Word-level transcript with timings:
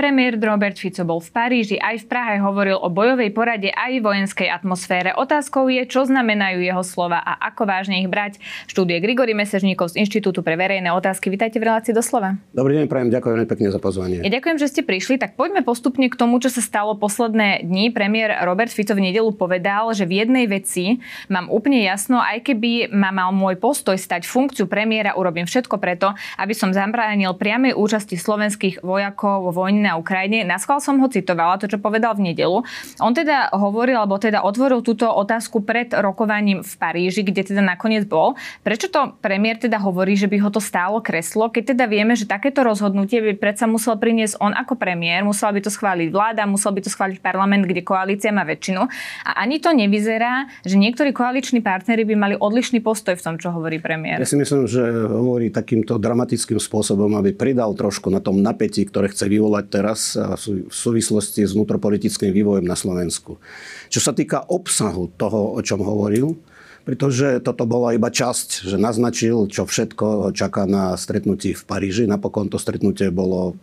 Premiér 0.00 0.40
Robert 0.40 0.80
Fico 0.80 1.04
bol 1.04 1.20
v 1.20 1.28
Paríži, 1.28 1.76
aj 1.76 2.08
v 2.08 2.08
Prahe 2.08 2.40
hovoril 2.40 2.72
o 2.72 2.88
bojovej 2.88 3.36
porade 3.36 3.68
aj 3.68 4.00
vojenskej 4.00 4.48
atmosfére. 4.48 5.12
Otázkou 5.12 5.68
je, 5.68 5.84
čo 5.84 6.08
znamenajú 6.08 6.64
jeho 6.64 6.80
slova 6.80 7.20
a 7.20 7.36
ako 7.52 7.68
vážne 7.68 8.00
ich 8.00 8.08
brať. 8.08 8.40
Štúdie 8.64 8.96
Grigory 9.04 9.36
Mesežníkov 9.36 9.92
z 9.92 10.00
Inštitútu 10.00 10.40
pre 10.40 10.56
verejné 10.56 10.88
otázky. 10.88 11.28
Vítajte 11.28 11.60
v 11.60 11.68
relácii 11.68 11.92
doslova. 11.92 12.40
Dobrý 12.56 12.80
deň, 12.80 12.88
prajem, 12.88 13.12
ďakujem 13.12 13.44
pekne 13.44 13.68
za 13.68 13.76
pozvanie. 13.76 14.24
Ja 14.24 14.32
ďakujem, 14.32 14.56
že 14.56 14.72
ste 14.72 14.80
prišli. 14.80 15.20
Tak 15.20 15.36
poďme 15.36 15.60
postupne 15.68 16.08
k 16.08 16.16
tomu, 16.16 16.40
čo 16.40 16.48
sa 16.48 16.64
stalo 16.64 16.96
posledné 16.96 17.68
dni. 17.68 17.92
Premiér 17.92 18.40
Robert 18.48 18.72
Fico 18.72 18.96
v 18.96 19.04
nedelu 19.04 19.28
povedal, 19.36 19.92
že 19.92 20.08
v 20.08 20.24
jednej 20.24 20.48
veci 20.48 20.96
mám 21.28 21.52
úplne 21.52 21.84
jasno, 21.84 22.24
aj 22.24 22.48
keby 22.48 22.88
ma 22.88 23.12
mal 23.12 23.36
môj 23.36 23.60
postoj 23.60 24.00
stať 24.00 24.24
funkciu 24.24 24.64
premiéra, 24.64 25.12
urobím 25.12 25.44
všetko 25.44 25.76
preto, 25.76 26.16
aby 26.40 26.56
som 26.56 26.72
zabránil 26.72 27.36
priamej 27.36 27.76
účasti 27.76 28.16
slovenských 28.16 28.80
vojakov 28.80 29.44
vo 29.44 29.52
vojne 29.52 29.89
na 29.90 29.98
Ukrajine. 29.98 30.46
Naschval 30.46 30.78
som 30.78 31.02
ho 31.02 31.10
citovala, 31.10 31.58
to, 31.58 31.66
čo 31.66 31.82
povedal 31.82 32.14
v 32.14 32.30
nedelu. 32.30 32.62
On 33.02 33.10
teda 33.10 33.50
hovoril, 33.50 33.98
alebo 33.98 34.22
teda 34.22 34.46
otvoril 34.46 34.86
túto 34.86 35.10
otázku 35.10 35.66
pred 35.66 35.90
rokovaním 35.90 36.62
v 36.62 36.72
Paríži, 36.78 37.26
kde 37.26 37.50
teda 37.50 37.58
nakoniec 37.58 38.06
bol. 38.06 38.38
Prečo 38.62 38.86
to 38.86 39.18
premiér 39.18 39.58
teda 39.58 39.82
hovorí, 39.82 40.14
že 40.14 40.30
by 40.30 40.38
ho 40.46 40.50
to 40.54 40.62
stálo 40.62 41.02
kreslo, 41.02 41.50
keď 41.50 41.74
teda 41.74 41.84
vieme, 41.90 42.14
že 42.14 42.30
takéto 42.30 42.62
rozhodnutie 42.62 43.18
by 43.18 43.34
predsa 43.34 43.66
musel 43.66 43.98
priniesť 43.98 44.38
on 44.38 44.54
ako 44.54 44.78
premiér, 44.78 45.26
musela 45.26 45.50
by 45.50 45.60
to 45.66 45.72
schváliť 45.72 46.08
vláda, 46.14 46.46
musel 46.46 46.70
by 46.70 46.80
to 46.86 46.90
schváliť 46.92 47.18
parlament, 47.18 47.66
kde 47.66 47.82
koalícia 47.82 48.30
má 48.30 48.46
väčšinu. 48.46 48.86
A 49.26 49.30
ani 49.42 49.58
to 49.58 49.74
nevyzerá, 49.74 50.46
že 50.62 50.78
niektorí 50.78 51.10
koaliční 51.10 51.64
partnery 51.64 52.06
by 52.06 52.14
mali 52.14 52.34
odlišný 52.38 52.78
postoj 52.84 53.18
v 53.18 53.22
tom, 53.24 53.34
čo 53.40 53.50
hovorí 53.50 53.82
premiér. 53.82 54.20
Ja 54.22 54.28
si 54.28 54.38
myslím, 54.38 54.68
že 54.68 54.82
hovorí 55.08 55.48
takýmto 55.50 55.96
dramatickým 55.96 56.60
spôsobom, 56.60 57.16
aby 57.16 57.32
pridal 57.34 57.72
trošku 57.72 58.12
na 58.12 58.20
tom 58.20 58.38
napätí, 58.44 58.84
ktoré 58.84 59.08
chce 59.08 59.26
vyvolať 59.26 59.64
teraz 59.80 60.12
v 60.12 60.68
súvislosti 60.68 61.48
s 61.48 61.56
vnútropolitickým 61.56 62.28
vývojom 62.36 62.68
na 62.68 62.76
Slovensku. 62.76 63.40
Čo 63.88 64.00
sa 64.04 64.12
týka 64.12 64.44
obsahu 64.44 65.08
toho, 65.16 65.56
o 65.56 65.60
čom 65.64 65.80
hovoril, 65.80 66.36
pretože 66.84 67.40
toto 67.40 67.64
bola 67.64 67.96
iba 67.96 68.12
časť, 68.12 68.68
že 68.68 68.76
naznačil, 68.76 69.48
čo 69.48 69.64
všetko 69.64 70.36
čaká 70.36 70.68
na 70.68 70.96
stretnutí 71.00 71.56
v 71.56 71.62
Paríži. 71.64 72.04
Napokon 72.04 72.52
to 72.52 72.60
stretnutie 72.60 73.08
bolo 73.08 73.56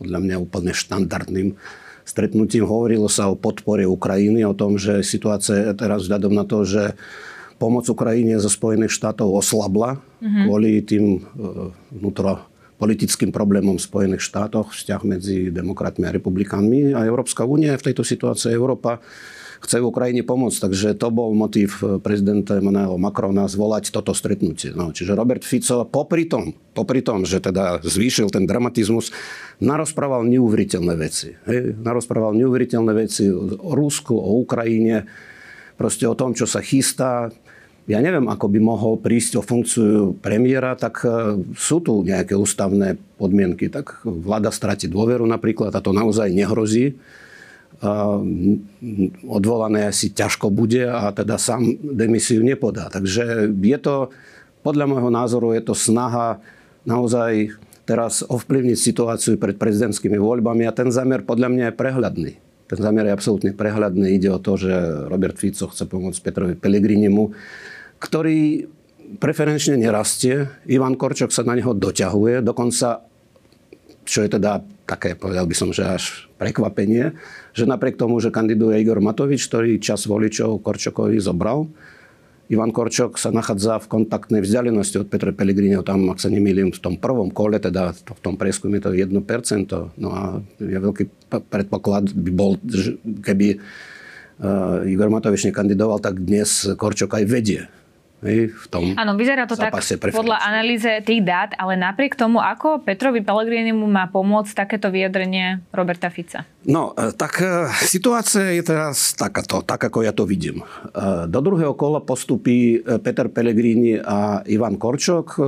podľa 0.00 0.18
mňa 0.24 0.36
úplne 0.40 0.72
štandardným 0.72 1.60
stretnutím. 2.08 2.64
Hovorilo 2.64 3.08
sa 3.12 3.28
o 3.28 3.36
podpore 3.36 3.84
Ukrajiny, 3.84 4.44
o 4.48 4.56
tom, 4.56 4.80
že 4.80 5.04
situácia 5.04 5.76
teraz 5.76 6.08
vzhľadom 6.08 6.32
na 6.32 6.48
to, 6.48 6.64
že 6.64 6.96
pomoc 7.60 7.84
Ukrajine 7.86 8.40
zo 8.40 8.48
Spojených 8.48 8.96
štátov 8.96 9.28
oslabla 9.44 10.00
mm-hmm. 10.00 10.44
kvôli 10.48 10.70
tým 10.80 11.04
e, 11.04 11.20
vnútro 11.92 12.49
politickým 12.80 13.28
problémom 13.28 13.76
v 13.76 13.84
Spojených 13.84 14.24
štátoch, 14.24 14.72
vzťah 14.72 15.02
medzi 15.04 15.52
demokratmi 15.52 16.08
a 16.08 16.14
republikánmi 16.16 16.96
a 16.96 17.04
Európska 17.04 17.44
únia 17.44 17.76
v 17.76 17.92
tejto 17.92 18.00
situácii 18.00 18.56
Európa 18.56 19.04
chce 19.60 19.84
Ukrajine 19.84 20.24
pomôcť. 20.24 20.58
Takže 20.66 20.96
to 20.96 21.12
bol 21.12 21.36
motív 21.36 21.84
prezidenta 22.00 22.56
Emmanuela 22.56 22.96
Macrona 22.96 23.44
zvolať 23.44 23.92
toto 23.92 24.16
stretnutie. 24.16 24.72
No, 24.72 24.90
čiže 24.90 25.12
Robert 25.12 25.44
Fico 25.44 25.84
popri 25.84 26.24
tom, 26.24 26.56
popri 26.72 27.04
tom, 27.04 27.28
že 27.28 27.44
teda 27.44 27.84
zvýšil 27.84 28.32
ten 28.32 28.48
dramatizmus, 28.48 29.12
narozprával 29.60 30.24
neuveriteľné 30.24 30.94
veci. 30.96 31.36
Hej? 31.44 31.76
Narozprával 31.76 32.32
neuveriteľné 32.40 32.92
veci 32.96 33.28
o 33.28 33.76
Rusku, 33.76 34.16
o 34.16 34.40
Ukrajine, 34.40 35.04
proste 35.76 36.08
o 36.08 36.16
tom, 36.16 36.32
čo 36.32 36.48
sa 36.48 36.64
chystá 36.64 37.28
ja 37.88 37.98
neviem, 37.98 38.28
ako 38.28 38.46
by 38.52 38.58
mohol 38.60 38.94
prísť 39.00 39.40
o 39.40 39.42
funkciu 39.42 40.14
premiéra, 40.20 40.76
tak 40.76 41.00
e, 41.02 41.40
sú 41.56 41.80
tu 41.80 42.04
nejaké 42.04 42.36
ústavné 42.36 43.00
podmienky. 43.16 43.72
Tak 43.72 44.04
vláda 44.04 44.52
stráti 44.52 44.86
dôveru 44.86 45.24
napríklad 45.24 45.72
a 45.72 45.80
to 45.80 45.90
naozaj 45.96 46.28
nehrozí. 46.30 47.00
Odvolané 49.24 49.88
asi 49.88 50.12
ťažko 50.12 50.52
bude 50.52 50.84
a 50.84 51.08
teda 51.16 51.40
sám 51.40 51.64
demisiu 51.80 52.44
nepodá. 52.44 52.92
Takže 52.92 53.48
je 53.56 53.78
to, 53.80 54.12
podľa 54.60 54.84
môjho 54.84 55.08
názoru, 55.08 55.56
je 55.56 55.64
to 55.64 55.72
snaha 55.72 56.44
naozaj 56.84 57.56
teraz 57.88 58.20
ovplyvniť 58.22 58.76
situáciu 58.76 59.40
pred 59.40 59.56
prezidentskými 59.56 60.20
voľbami 60.20 60.68
a 60.68 60.76
ten 60.76 60.92
zámer 60.92 61.24
podľa 61.24 61.48
mňa 61.48 61.64
je 61.72 61.78
prehľadný. 61.80 62.32
Ten 62.70 62.78
zámer 62.78 63.10
je 63.10 63.16
absolútne 63.18 63.50
prehľadný. 63.50 64.14
Ide 64.14 64.30
o 64.30 64.38
to, 64.38 64.54
že 64.54 64.70
Robert 65.10 65.34
Fico 65.34 65.66
chce 65.66 65.90
pomôcť 65.90 66.22
Petrovi 66.22 66.54
Pelegrinimu 66.54 67.34
ktorý 68.00 68.66
preferenčne 69.20 69.76
nerastie. 69.76 70.48
Ivan 70.66 70.96
Korčok 70.96 71.30
sa 71.30 71.44
na 71.44 71.54
neho 71.54 71.76
doťahuje, 71.76 72.40
dokonca, 72.40 73.04
čo 74.08 74.18
je 74.24 74.28
teda 74.40 74.64
také, 74.88 75.14
povedal 75.14 75.46
by 75.46 75.54
som, 75.54 75.70
že 75.70 75.84
až 75.86 76.26
prekvapenie, 76.40 77.14
že 77.52 77.68
napriek 77.68 78.00
tomu, 78.00 78.18
že 78.18 78.32
kandiduje 78.32 78.80
Igor 78.80 78.98
Matovič, 79.04 79.46
ktorý 79.46 79.78
čas 79.78 80.08
voličov 80.08 80.64
Korčokovi 80.64 81.20
zobral, 81.20 81.68
Ivan 82.50 82.74
Korčok 82.74 83.14
sa 83.14 83.30
nachádza 83.30 83.78
v 83.78 83.86
kontaktnej 83.86 84.42
vzdialenosti 84.42 84.98
od 84.98 85.06
Petra 85.06 85.30
Pellegriniho, 85.30 85.86
tam, 85.86 86.10
ak 86.10 86.18
sa 86.18 86.26
nemýlim, 86.26 86.74
v 86.74 86.82
tom 86.82 86.98
prvom 86.98 87.30
kole, 87.30 87.62
teda 87.62 87.94
v 87.94 88.20
tom 88.20 88.34
prieskume 88.34 88.82
to 88.82 88.90
je 88.90 89.06
1%. 89.06 89.14
No 89.94 90.08
a 90.10 90.42
je 90.58 90.78
veľký 90.82 91.30
predpoklad 91.30 92.10
by 92.10 92.30
bol, 92.34 92.58
keby 93.22 93.62
uh, 94.42 94.82
Igor 94.82 95.14
Matovič 95.14 95.46
nekandidoval, 95.46 96.02
tak 96.02 96.18
dnes 96.18 96.66
Korčok 96.74 97.22
aj 97.22 97.24
vedie 97.30 97.70
v 98.20 98.66
tom 98.68 98.92
Áno, 99.00 99.16
vyzerá 99.16 99.48
to 99.48 99.56
tak 99.56 99.72
podľa 100.12 100.44
analýze 100.44 100.88
tých 101.08 101.24
dát, 101.24 101.56
ale 101.56 101.80
napriek 101.80 102.12
tomu, 102.12 102.36
ako 102.36 102.84
Petrovi 102.84 103.24
Pellegrinimu 103.24 103.88
má 103.88 104.12
pomôcť 104.12 104.52
takéto 104.52 104.92
vyjadrenie 104.92 105.64
Roberta 105.72 106.12
Fica? 106.12 106.44
No, 106.68 106.92
e, 106.92 107.16
tak 107.16 107.40
e, 107.40 107.72
situácia 107.88 108.52
je 108.52 108.60
teraz 108.60 109.16
takáto, 109.16 109.64
tak 109.64 109.80
ako 109.88 110.04
ja 110.04 110.12
to 110.12 110.28
vidím. 110.28 110.60
E, 110.60 110.64
do 111.32 111.40
druhého 111.40 111.72
kola 111.72 112.04
postupí 112.04 112.84
Peter 113.00 113.32
Pellegrini 113.32 113.96
a 113.96 114.44
Ivan 114.44 114.76
Korčok. 114.76 115.40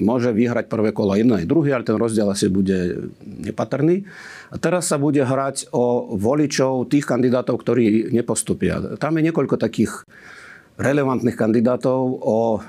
Môže 0.00 0.32
vyhrať 0.32 0.72
prvé 0.72 0.96
kolo 0.96 1.12
jedno 1.20 1.36
aj 1.36 1.44
druhé, 1.44 1.76
ale 1.76 1.84
ten 1.84 2.00
rozdiel 2.00 2.32
asi 2.32 2.48
bude 2.48 3.12
nepatrný. 3.20 4.08
A 4.48 4.56
teraz 4.56 4.88
sa 4.88 4.96
bude 4.96 5.20
hrať 5.20 5.68
o 5.76 6.16
voličov 6.16 6.88
tých 6.88 7.04
kandidátov, 7.04 7.60
ktorí 7.60 8.08
nepostupia. 8.08 8.80
Tam 8.96 9.12
je 9.20 9.28
niekoľko 9.28 9.60
takých 9.60 10.08
relevantných 10.74 11.38
kandidátov 11.38 12.00
o 12.18 12.58
e, 12.58 12.60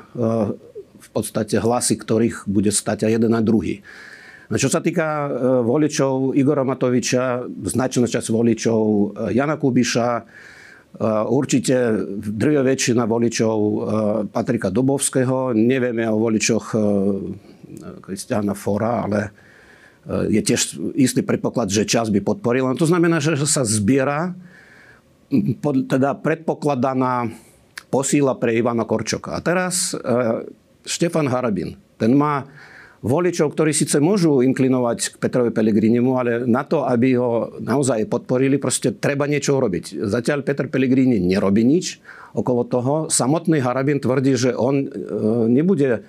v 0.95 1.09
podstate 1.09 1.57
hlasy, 1.57 1.97
ktorých 1.97 2.45
bude 2.45 2.69
stať 2.69 3.09
aj 3.09 3.11
jeden 3.21 3.33
a 3.33 3.41
druhý. 3.41 3.81
No, 4.45 4.61
čo 4.61 4.69
sa 4.69 4.81
týka 4.81 5.25
e, 5.25 5.27
voličov 5.65 6.37
Igora 6.37 6.61
Matoviča, 6.61 7.49
značná 7.65 8.05
časť 8.05 8.27
voličov 8.29 8.81
e, 8.81 9.05
Jana 9.33 9.57
Kubiša, 9.57 10.09
určite 11.27 11.91
drvia 12.23 12.63
väčšina 12.63 13.03
voličov 13.03 13.57
Patrika 14.31 14.71
Dubovského. 14.71 15.51
Nevieme 15.51 16.07
o 16.07 16.15
voličoch 16.15 16.71
Kristiana 17.99 18.55
Fora, 18.55 19.03
ale 19.03 19.19
je 20.31 20.39
tiež 20.39 20.79
istý 20.95 21.19
predpoklad, 21.19 21.67
že 21.67 21.83
čas 21.83 22.07
by 22.07 22.23
podporil. 22.23 22.71
No, 22.71 22.79
to 22.79 22.87
znamená, 22.87 23.19
že 23.19 23.35
sa 23.43 23.67
zbiera 23.67 24.39
teda 25.91 26.15
predpokladaná 26.15 27.27
posíla 27.95 28.35
pre 28.35 28.51
Ivana 28.59 28.83
Korčoka. 28.83 29.31
A 29.31 29.39
teraz 29.39 29.95
e, 29.95 30.03
Štefan 30.83 31.31
Harabin, 31.31 31.79
ten 31.95 32.11
má 32.11 32.43
voličov, 32.99 33.55
ktorí 33.55 33.71
síce 33.71 34.03
môžu 34.03 34.43
inklinovať 34.43 35.15
k 35.15 35.19
Petrovi 35.23 35.55
Pellegrinimu, 35.55 36.19
ale 36.19 36.31
na 36.43 36.67
to, 36.67 36.83
aby 36.83 37.15
ho 37.15 37.55
naozaj 37.63 38.03
podporili, 38.11 38.59
proste 38.59 38.91
treba 38.91 39.31
niečo 39.31 39.55
urobiť. 39.55 40.03
Zatiaľ 40.03 40.43
Petr 40.43 40.67
Pellegrini 40.67 41.23
nerobí 41.23 41.63
nič 41.63 42.03
okolo 42.35 42.67
toho. 42.67 42.93
Samotný 43.07 43.63
Harabin 43.63 44.03
tvrdí, 44.03 44.35
že 44.35 44.51
on 44.51 44.83
e, 44.83 44.87
nebude 45.47 46.03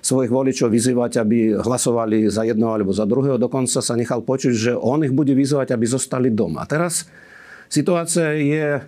svojich 0.00 0.32
voličov 0.32 0.72
vyzývať, 0.72 1.20
aby 1.22 1.60
hlasovali 1.60 2.26
za 2.26 2.42
jedno 2.42 2.72
alebo 2.74 2.90
za 2.90 3.06
druhého. 3.06 3.38
Dokonca 3.38 3.78
sa 3.84 3.94
nechal 3.94 4.24
počuť, 4.24 4.52
že 4.56 4.72
on 4.74 5.04
ich 5.06 5.14
bude 5.14 5.36
vyzývať, 5.36 5.76
aby 5.76 5.84
zostali 5.86 6.32
doma. 6.32 6.64
A 6.64 6.66
teraz 6.66 7.06
situácia 7.68 8.32
je 8.34 8.80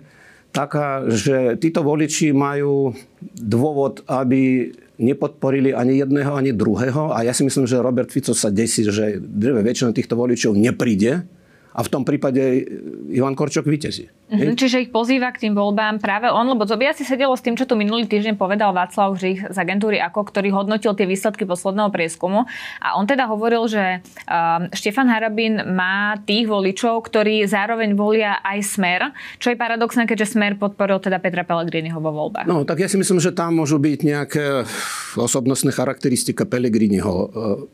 taká, 0.53 1.09
že 1.09 1.57
títo 1.57 1.81
voliči 1.81 2.29
majú 2.29 2.93
dôvod, 3.41 4.05
aby 4.05 4.69
nepodporili 5.01 5.73
ani 5.73 6.05
jedného, 6.05 6.37
ani 6.37 6.53
druhého. 6.53 7.09
A 7.09 7.25
ja 7.25 7.33
si 7.33 7.41
myslím, 7.41 7.65
že 7.65 7.81
Robert 7.81 8.13
Fico 8.13 8.37
sa 8.37 8.53
desí, 8.53 8.85
že 8.85 9.17
drve 9.17 9.65
väčšina 9.65 9.91
týchto 9.91 10.13
voličov 10.13 10.53
nepríde 10.53 11.25
a 11.73 11.79
v 11.81 11.91
tom 11.91 12.05
prípade 12.05 12.69
Ivan 13.09 13.33
Korčok 13.33 13.65
vytezí. 13.65 14.05
Mm-hmm, 14.31 14.55
čiže 14.55 14.87
ich 14.87 14.89
pozýva 14.89 15.29
k 15.35 15.45
tým 15.45 15.53
voľbám 15.53 15.99
práve 15.99 16.31
on, 16.31 16.47
lebo 16.47 16.63
to 16.63 16.79
by 16.79 16.89
asi 16.89 17.03
sedelo 17.03 17.35
s 17.35 17.43
tým, 17.43 17.59
čo 17.59 17.67
tu 17.67 17.75
minulý 17.75 18.07
týždeň 18.07 18.39
povedal 18.39 18.71
Václav 18.71 19.13
Žich 19.19 19.51
z 19.51 19.57
agentúry 19.59 19.99
AKO, 19.99 20.25
ktorý 20.25 20.49
hodnotil 20.55 20.95
tie 20.97 21.05
výsledky 21.05 21.45
posledného 21.45 21.93
prieskumu. 21.93 22.47
A 22.81 22.95
on 22.97 23.05
teda 23.05 23.29
hovoril, 23.29 23.67
že 23.69 23.99
uh, 24.01 24.71
Štefan 24.73 25.11
Harabín 25.11 25.61
má 25.75 26.17
tých 26.23 26.49
voličov, 26.49 27.03
ktorí 27.05 27.45
zároveň 27.45 27.93
volia 27.93 28.41
aj 28.41 28.59
Smer, 28.63 29.01
čo 29.37 29.53
je 29.53 29.59
paradoxné, 29.59 30.09
keďže 30.09 30.33
Smer 30.33 30.57
podporil 30.57 30.97
teda 30.97 31.21
Petra 31.21 31.45
Pellegriniho 31.45 31.99
vo 32.01 32.09
voľbách. 32.09 32.49
No, 32.49 32.65
tak 32.65 32.81
ja 32.81 32.87
si 32.87 32.97
myslím, 32.97 33.21
že 33.21 33.35
tam 33.35 33.59
môžu 33.59 33.77
byť 33.77 33.99
nejaké 34.01 34.65
osobnostné 35.13 35.69
charakteristika 35.69 36.49
Pellegriniho, 36.49 37.13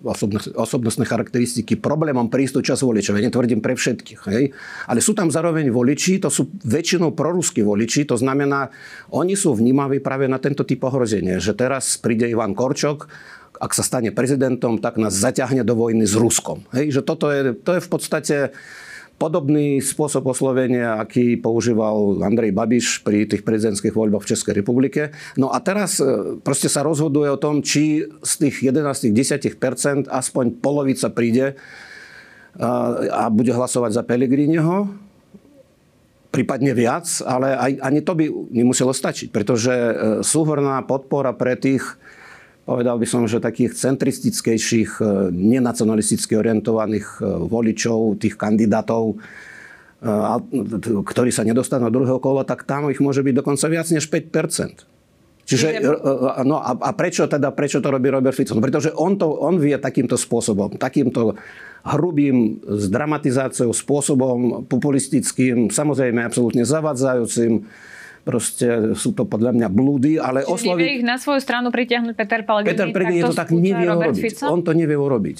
osobnostné, 0.03 0.51
osobnostné 0.59 1.05
charakteristiky 1.07 1.79
problémom 1.79 2.27
prístup 2.27 2.67
čas 2.67 2.83
voličov. 2.83 3.15
Ja 3.15 3.23
netvrdím 3.23 3.63
pre 3.63 3.79
všetkých. 3.79 4.19
Hej? 4.27 4.43
Ale 4.91 4.99
sú 4.99 5.15
tam 5.15 5.31
zároveň 5.31 5.71
voliči, 5.71 6.19
to 6.19 6.27
sú 6.27 6.48
väčšinou 6.65 7.13
proruskí 7.13 7.61
voliči, 7.61 8.05
to 8.09 8.17
znamená, 8.17 8.73
oni 9.13 9.37
sú 9.37 9.53
vnímaví 9.55 10.01
práve 10.01 10.25
na 10.25 10.41
tento 10.41 10.65
typ 10.65 10.81
ohrozenia, 10.83 11.37
že 11.37 11.53
teraz 11.53 11.97
príde 12.01 12.27
Ivan 12.27 12.57
Korčok, 12.57 13.09
ak 13.59 13.75
sa 13.75 13.83
stane 13.83 14.15
prezidentom, 14.15 14.79
tak 14.79 14.95
nás 14.95 15.11
zaťahne 15.11 15.67
do 15.67 15.75
vojny 15.75 16.07
s 16.07 16.15
Ruskom. 16.15 16.63
Hej, 16.71 16.99
že 16.99 17.01
toto 17.03 17.27
je, 17.27 17.51
to 17.51 17.75
je 17.75 17.81
v 17.83 17.89
podstate 17.91 18.35
podobný 19.19 19.83
spôsob 19.83 20.31
oslovenia, 20.31 20.95
aký 20.95 21.35
používal 21.35 22.23
Andrej 22.23 22.55
Babiš 22.55 23.03
pri 23.03 23.27
tých 23.27 23.43
prezidentských 23.43 23.91
voľbách 23.91 24.23
v 24.23 24.31
Českej 24.31 24.53
republike. 24.63 25.11
No 25.35 25.51
a 25.51 25.59
teraz 25.59 25.99
e, 25.99 26.39
proste 26.39 26.71
sa 26.71 26.87
rozhoduje 26.87 27.27
o 27.27 27.35
tom, 27.35 27.59
či 27.59 28.07
z 28.23 28.33
tých 28.47 28.71
11-10% 28.71 30.07
aspoň 30.07 30.45
polovica 30.63 31.11
príde 31.11 31.59
a, 32.55 33.27
bude 33.27 33.51
hlasovať 33.51 33.91
za 33.91 34.03
Pelegriniho 34.07 35.08
prípadne 36.39 36.71
viac, 36.71 37.03
ale 37.27 37.51
aj, 37.51 37.71
ani 37.83 37.99
to 37.99 38.15
by 38.15 38.31
nemuselo 38.31 38.95
stačiť, 38.95 39.27
pretože 39.27 39.75
e, 39.75 39.93
súhorná 40.23 40.79
podpora 40.87 41.35
pre 41.35 41.59
tých, 41.59 41.99
povedal 42.63 42.95
by 42.95 43.03
som, 43.03 43.27
že 43.27 43.43
takých 43.43 43.75
centristickejších, 43.75 45.03
e, 45.03 45.35
nenacionalisticky 45.35 46.39
orientovaných 46.39 47.19
e, 47.19 47.27
voličov, 47.27 48.23
tých 48.23 48.39
kandidátov, 48.39 49.19
ktorí 51.03 51.27
sa 51.27 51.43
nedostanú 51.43 51.91
do 51.91 51.99
druhého 51.99 52.23
kola, 52.23 52.47
tak 52.47 52.63
tam 52.63 52.87
ich 52.87 53.03
môže 53.03 53.19
byť 53.19 53.35
dokonca 53.35 53.67
viac 53.67 53.83
než 53.91 54.07
5 54.07 54.31
Čiže, 55.43 55.83
no 56.47 56.63
a, 56.63 56.71
a 56.71 56.89
prečo 56.95 57.27
teda, 57.27 57.51
prečo 57.51 57.83
to 57.83 57.91
robí 57.91 58.07
Robert 58.07 58.31
Fico? 58.31 58.55
No 58.55 58.63
pretože 58.63 58.95
on, 58.95 59.19
to, 59.19 59.27
on 59.27 59.59
vie 59.59 59.75
takýmto 59.75 60.15
spôsobom, 60.15 60.79
takýmto 60.79 61.35
hrubým 61.83 62.59
zdramatizáciou, 62.65 63.71
spôsobom 63.71 64.67
populistickým, 64.67 65.71
samozrejme 65.71 66.23
absolútne 66.23 66.67
zavadzajúcim. 66.67 67.63
Proste 68.27 68.93
sú 68.99 69.15
to 69.15 69.23
podľa 69.23 69.55
mňa 69.55 69.67
blúdy, 69.71 70.19
ale 70.19 70.43
Čiže 70.43 70.53
osloviť... 70.53 70.85
ich 71.01 71.03
na 71.07 71.15
svoju 71.15 71.39
stranu 71.39 71.71
pritiahnuť 71.71 72.13
Peter 72.19 72.43
Pellegrini, 72.43 72.69
Peter 72.75 72.87
Pellegrini 72.91 73.21
to 73.23 73.33
tak 73.33 73.49
nevie 73.55 73.87
urobiť. 73.87 74.21
Fico? 74.21 74.45
On 74.51 74.59
to 74.59 74.71
nevie 74.75 74.97
urobiť. 74.99 75.37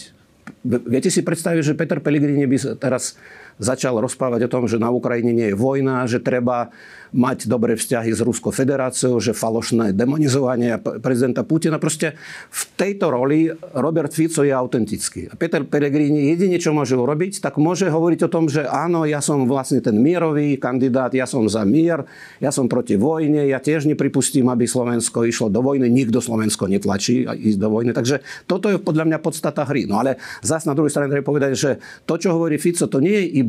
Viete 0.63 1.12
si 1.12 1.21
predstaviť, 1.21 1.62
že 1.62 1.74
Peter 1.75 2.00
Pellegrini 2.00 2.47
by 2.47 2.57
teraz 2.80 3.19
začal 3.60 4.00
rozprávať 4.00 4.48
o 4.48 4.52
tom, 4.52 4.64
že 4.66 4.80
na 4.80 4.90
Ukrajine 4.90 5.36
nie 5.36 5.52
je 5.52 5.60
vojna, 5.60 6.08
že 6.08 6.24
treba 6.24 6.72
mať 7.10 7.50
dobré 7.50 7.74
vzťahy 7.74 8.14
s 8.14 8.22
Ruskou 8.22 8.54
federáciou, 8.54 9.18
že 9.18 9.34
falošné 9.34 9.98
demonizovanie 9.98 10.78
prezidenta 11.02 11.42
Putina. 11.42 11.82
Proste 11.82 12.14
v 12.54 12.64
tejto 12.78 13.10
roli 13.10 13.50
Robert 13.74 14.14
Fico 14.14 14.46
je 14.46 14.54
autentický. 14.54 15.26
A 15.26 15.34
Peter 15.34 15.66
Pellegrini 15.66 16.30
jedine, 16.30 16.62
čo 16.62 16.70
môže 16.70 16.94
urobiť, 16.94 17.42
tak 17.42 17.58
môže 17.58 17.90
hovoriť 17.90 18.30
o 18.30 18.30
tom, 18.30 18.46
že 18.46 18.62
áno, 18.62 19.10
ja 19.10 19.26
som 19.26 19.50
vlastne 19.50 19.82
ten 19.82 19.98
mierový 19.98 20.62
kandidát, 20.62 21.10
ja 21.18 21.26
som 21.26 21.50
za 21.50 21.66
mier, 21.66 22.06
ja 22.38 22.54
som 22.54 22.70
proti 22.70 22.94
vojne, 22.94 23.50
ja 23.50 23.58
tiež 23.58 23.90
nepripustím, 23.90 24.46
aby 24.54 24.70
Slovensko 24.70 25.26
išlo 25.26 25.50
do 25.50 25.66
vojny, 25.66 25.90
nikto 25.90 26.22
Slovensko 26.22 26.70
netlačí 26.70 27.26
ísť 27.26 27.58
do 27.58 27.74
vojny. 27.74 27.90
Takže 27.90 28.22
toto 28.46 28.70
je 28.70 28.78
podľa 28.78 29.10
mňa 29.10 29.18
podstata 29.18 29.66
hry. 29.66 29.90
No 29.90 29.98
ale 29.98 30.22
zase 30.46 30.70
na 30.70 30.78
druhej 30.78 30.94
strane 30.94 31.10
treba 31.10 31.26
povedať, 31.26 31.52
že 31.58 31.82
to, 32.06 32.22
čo 32.22 32.38
hovorí 32.38 32.62
Fico, 32.62 32.86
to 32.86 33.02
nie 33.02 33.18
je 33.26 33.42
iba 33.42 33.49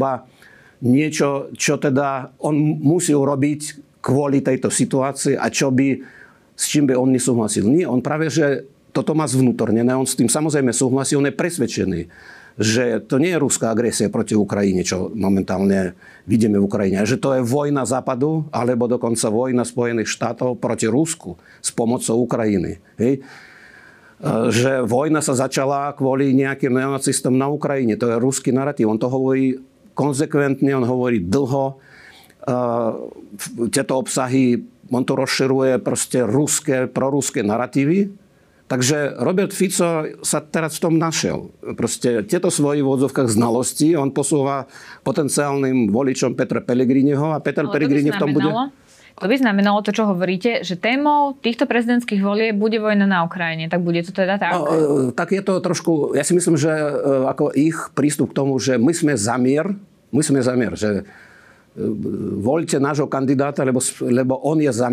niečo, 0.80 1.52
čo 1.54 1.76
teda 1.76 2.32
on 2.40 2.56
musí 2.80 3.12
urobiť 3.12 3.60
kvôli 4.00 4.40
tejto 4.40 4.72
situácii 4.72 5.36
a 5.36 5.52
čo 5.52 5.68
by, 5.68 6.00
s 6.56 6.64
čím 6.72 6.88
by 6.88 6.96
on 6.96 7.12
nesúhlasil. 7.12 7.68
Nie, 7.68 7.84
on 7.84 8.00
práve, 8.00 8.32
že 8.32 8.64
toto 8.90 9.12
má 9.12 9.28
zvnútornené, 9.28 9.92
on 9.92 10.08
s 10.08 10.16
tým 10.16 10.26
samozrejme 10.26 10.72
súhlasí, 10.72 11.14
on 11.14 11.28
je 11.28 11.36
presvedčený, 11.36 12.00
že 12.58 12.98
to 13.06 13.22
nie 13.22 13.30
je 13.36 13.42
ruská 13.44 13.70
agresia 13.70 14.10
proti 14.10 14.34
Ukrajine, 14.34 14.82
čo 14.82 15.12
momentálne 15.14 15.94
vidíme 16.26 16.58
v 16.58 16.66
Ukrajine, 16.66 17.06
že 17.06 17.20
to 17.20 17.38
je 17.38 17.46
vojna 17.46 17.86
Západu, 17.86 18.50
alebo 18.50 18.90
dokonca 18.90 19.30
vojna 19.30 19.62
Spojených 19.62 20.10
štátov 20.10 20.58
proti 20.58 20.90
Rusku 20.90 21.38
s 21.62 21.70
pomocou 21.70 22.24
Ukrajiny. 22.24 22.82
Hej? 22.98 23.22
že 24.52 24.84
vojna 24.84 25.24
sa 25.24 25.32
začala 25.32 25.96
kvôli 25.96 26.36
nejakým 26.36 26.76
neonacistom 26.76 27.32
na 27.32 27.48
Ukrajine. 27.48 27.96
To 27.96 28.04
je 28.04 28.20
ruský 28.20 28.52
narratív. 28.52 28.92
On 28.92 29.00
to 29.00 29.08
hovorí 29.08 29.56
konzekventne, 30.00 30.72
on 30.72 30.88
hovorí 30.88 31.20
dlho. 31.20 31.76
Tieto 33.68 33.92
obsahy, 34.00 34.56
on 34.88 35.04
to 35.04 35.12
rozširuje 35.12 35.76
proste 35.84 36.24
ruské, 36.24 36.88
proruské 36.88 37.44
narratívy. 37.44 38.08
Takže 38.70 39.18
Robert 39.18 39.50
Fico 39.50 40.06
sa 40.22 40.38
teraz 40.38 40.78
v 40.78 40.82
tom 40.86 40.94
našiel. 40.94 41.50
Proste 41.74 42.22
tieto 42.22 42.54
svoji 42.54 42.86
v 42.86 42.94
odzovkách 42.94 43.26
znalosti 43.26 43.98
on 43.98 44.14
posúva 44.14 44.70
potenciálnym 45.02 45.90
voličom 45.90 46.38
Petra 46.38 46.62
Pellegriniho 46.62 47.34
a 47.34 47.42
Peter 47.42 47.66
Pellegrini 47.66 48.14
v 48.14 48.20
tom 48.22 48.30
bude... 48.30 48.46
To 49.20 49.26
by 49.26 49.36
znamenalo 49.36 49.82
to, 49.82 49.90
čo 49.90 50.06
hovoríte, 50.06 50.62
že 50.62 50.78
témou 50.80 51.34
týchto 51.34 51.66
prezidentských 51.66 52.22
volieb 52.22 52.54
bude 52.56 52.78
vojna 52.78 53.04
na 53.04 53.26
Ukrajine. 53.26 53.66
Tak 53.66 53.82
bude 53.82 54.00
to 54.06 54.14
teda 54.14 54.38
tak? 54.38 54.54
No, 54.54 54.64
e, 54.64 55.12
tak 55.12 55.34
je 55.34 55.42
to 55.44 55.58
trošku... 55.60 56.14
Ja 56.16 56.22
si 56.22 56.32
myslím, 56.32 56.56
že 56.56 56.70
e, 56.70 57.26
ako 57.26 57.52
ich 57.52 57.76
prístup 57.92 58.32
k 58.32 58.38
tomu, 58.38 58.56
že 58.62 58.78
my 58.78 58.94
sme 58.94 59.12
za 59.18 59.34
mier, 59.36 59.76
my 60.10 60.22
sme 60.22 60.40
za 60.42 60.54
mier, 60.58 60.74
že 60.74 60.90
e, 60.90 61.02
voľte 62.38 62.82
nášho 62.82 63.06
kandidáta, 63.06 63.62
lebo, 63.62 63.78
lebo 64.02 64.38
on 64.42 64.58
je 64.62 64.72
za 64.74 64.90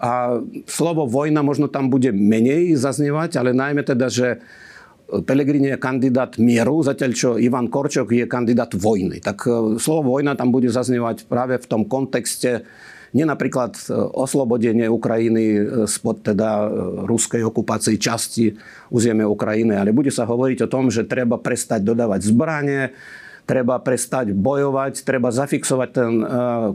a 0.00 0.40
slovo 0.68 1.04
vojna 1.08 1.44
možno 1.44 1.68
tam 1.68 1.92
bude 1.92 2.12
menej 2.12 2.76
zaznievať, 2.80 3.40
ale 3.40 3.56
najmä 3.56 3.84
teda, 3.84 4.08
že 4.08 4.40
Pelegrini 5.04 5.76
je 5.76 5.78
kandidát 5.78 6.40
mieru, 6.40 6.80
zatiaľ 6.80 7.10
čo 7.12 7.28
Ivan 7.36 7.68
Korčok 7.68 8.08
je 8.08 8.24
kandidát 8.24 8.72
vojny. 8.72 9.20
Tak 9.20 9.46
slovo 9.76 10.16
vojna 10.16 10.32
tam 10.32 10.48
bude 10.48 10.72
zaznievať 10.72 11.28
práve 11.28 11.60
v 11.60 11.66
tom 11.68 11.84
kontexte 11.84 12.64
nie 13.14 13.22
napríklad 13.22 13.78
e, 13.78 13.94
oslobodenie 13.94 14.90
Ukrajiny 14.90 15.44
e, 15.54 15.62
spod 15.86 16.26
teda 16.26 16.66
e, 16.66 16.68
ruskej 17.06 17.46
okupácii 17.46 17.96
časti 17.96 18.50
územia 18.90 19.30
Ukrajiny, 19.30 19.78
ale 19.78 19.94
bude 19.94 20.10
sa 20.10 20.26
hovoriť 20.26 20.66
o 20.66 20.68
tom, 20.68 20.90
že 20.90 21.06
treba 21.06 21.38
prestať 21.38 21.86
dodávať 21.86 22.26
zbranie, 22.26 22.90
treba 23.44 23.76
prestať 23.80 24.32
bojovať, 24.32 25.04
treba 25.04 25.28
zafixovať 25.28 25.88
ten 25.92 26.12
uh, 26.20 26.26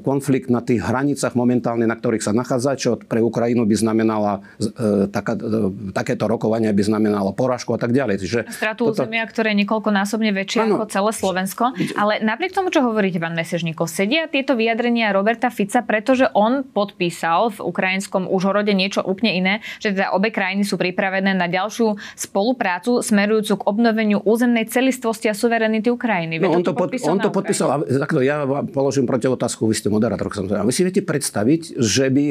konflikt 0.05 0.53
na 0.53 0.61
tých 0.61 0.85
hranicách 0.85 1.33
momentálne, 1.33 1.89
na 1.89 1.97
ktorých 1.97 2.21
sa 2.21 2.33
nachádza, 2.33 2.77
čo 2.77 2.89
pre 3.01 3.25
Ukrajinu 3.25 3.65
by 3.65 3.75
znamenala 3.75 4.41
uh, 4.41 5.09
taká, 5.09 5.33
uh, 5.33 5.73
takéto 5.91 6.29
rokovanie 6.29 6.69
by 6.69 6.83
znamenalo 6.85 7.33
porážku 7.33 7.73
a 7.73 7.79
tak 7.81 7.89
ďalej. 7.89 8.21
Čiže 8.21 8.39
Stratu 8.53 8.93
toto... 8.93 9.01
územia, 9.05 9.25
ktoré 9.25 9.57
je 9.57 9.65
niekoľkonásobne 9.65 10.29
väčšie 10.29 10.61
ano. 10.69 10.75
ako 10.77 10.85
celé 10.93 11.11
Slovensko. 11.11 11.63
Ale 11.97 12.21
napriek 12.21 12.53
tomu, 12.53 12.69
čo 12.69 12.85
hovoríte, 12.85 13.17
pán 13.17 13.33
Mesežníkov, 13.33 13.89
sedia 13.89 14.29
tieto 14.29 14.53
vyjadrenia 14.53 15.09
Roberta 15.09 15.49
Fica, 15.49 15.81
pretože 15.81 16.29
on 16.37 16.61
podpísal 16.61 17.49
v 17.57 17.59
ukrajinskom 17.65 18.29
Užhorode 18.29 18.77
niečo 18.77 19.01
úplne 19.01 19.33
iné, 19.33 19.53
že 19.81 19.97
teda 19.97 20.13
obe 20.13 20.29
krajiny 20.29 20.61
sú 20.61 20.77
pripravené 20.77 21.33
na 21.33 21.49
ďalšiu 21.49 21.97
spoluprácu 22.13 23.01
smerujúcu 23.01 23.53
k 23.57 23.63
obnoveniu 23.65 24.21
územnej 24.21 24.69
celistvosti 24.69 25.31
a 25.31 25.33
suverenity 25.33 25.89
Ukrajiny. 25.89 26.37
No, 26.37 26.58
on 26.59 26.67
to, 26.67 26.75
pod, 26.75 26.91
on 26.91 27.19
to 27.23 27.31
podpísal. 27.31 27.67
A 27.71 27.75
takto, 28.03 28.19
ja 28.19 28.43
vám 28.43 28.67
položím 28.67 29.07
proti 29.07 29.31
otázku, 29.31 29.63
vy 29.65 29.75
ste 29.79 29.87
moderátor. 29.87 30.27
Vy 30.67 30.73
si 30.75 30.83
viete 30.83 30.99
predstaviť, 30.99 31.79
že 31.79 32.11
by 32.11 32.25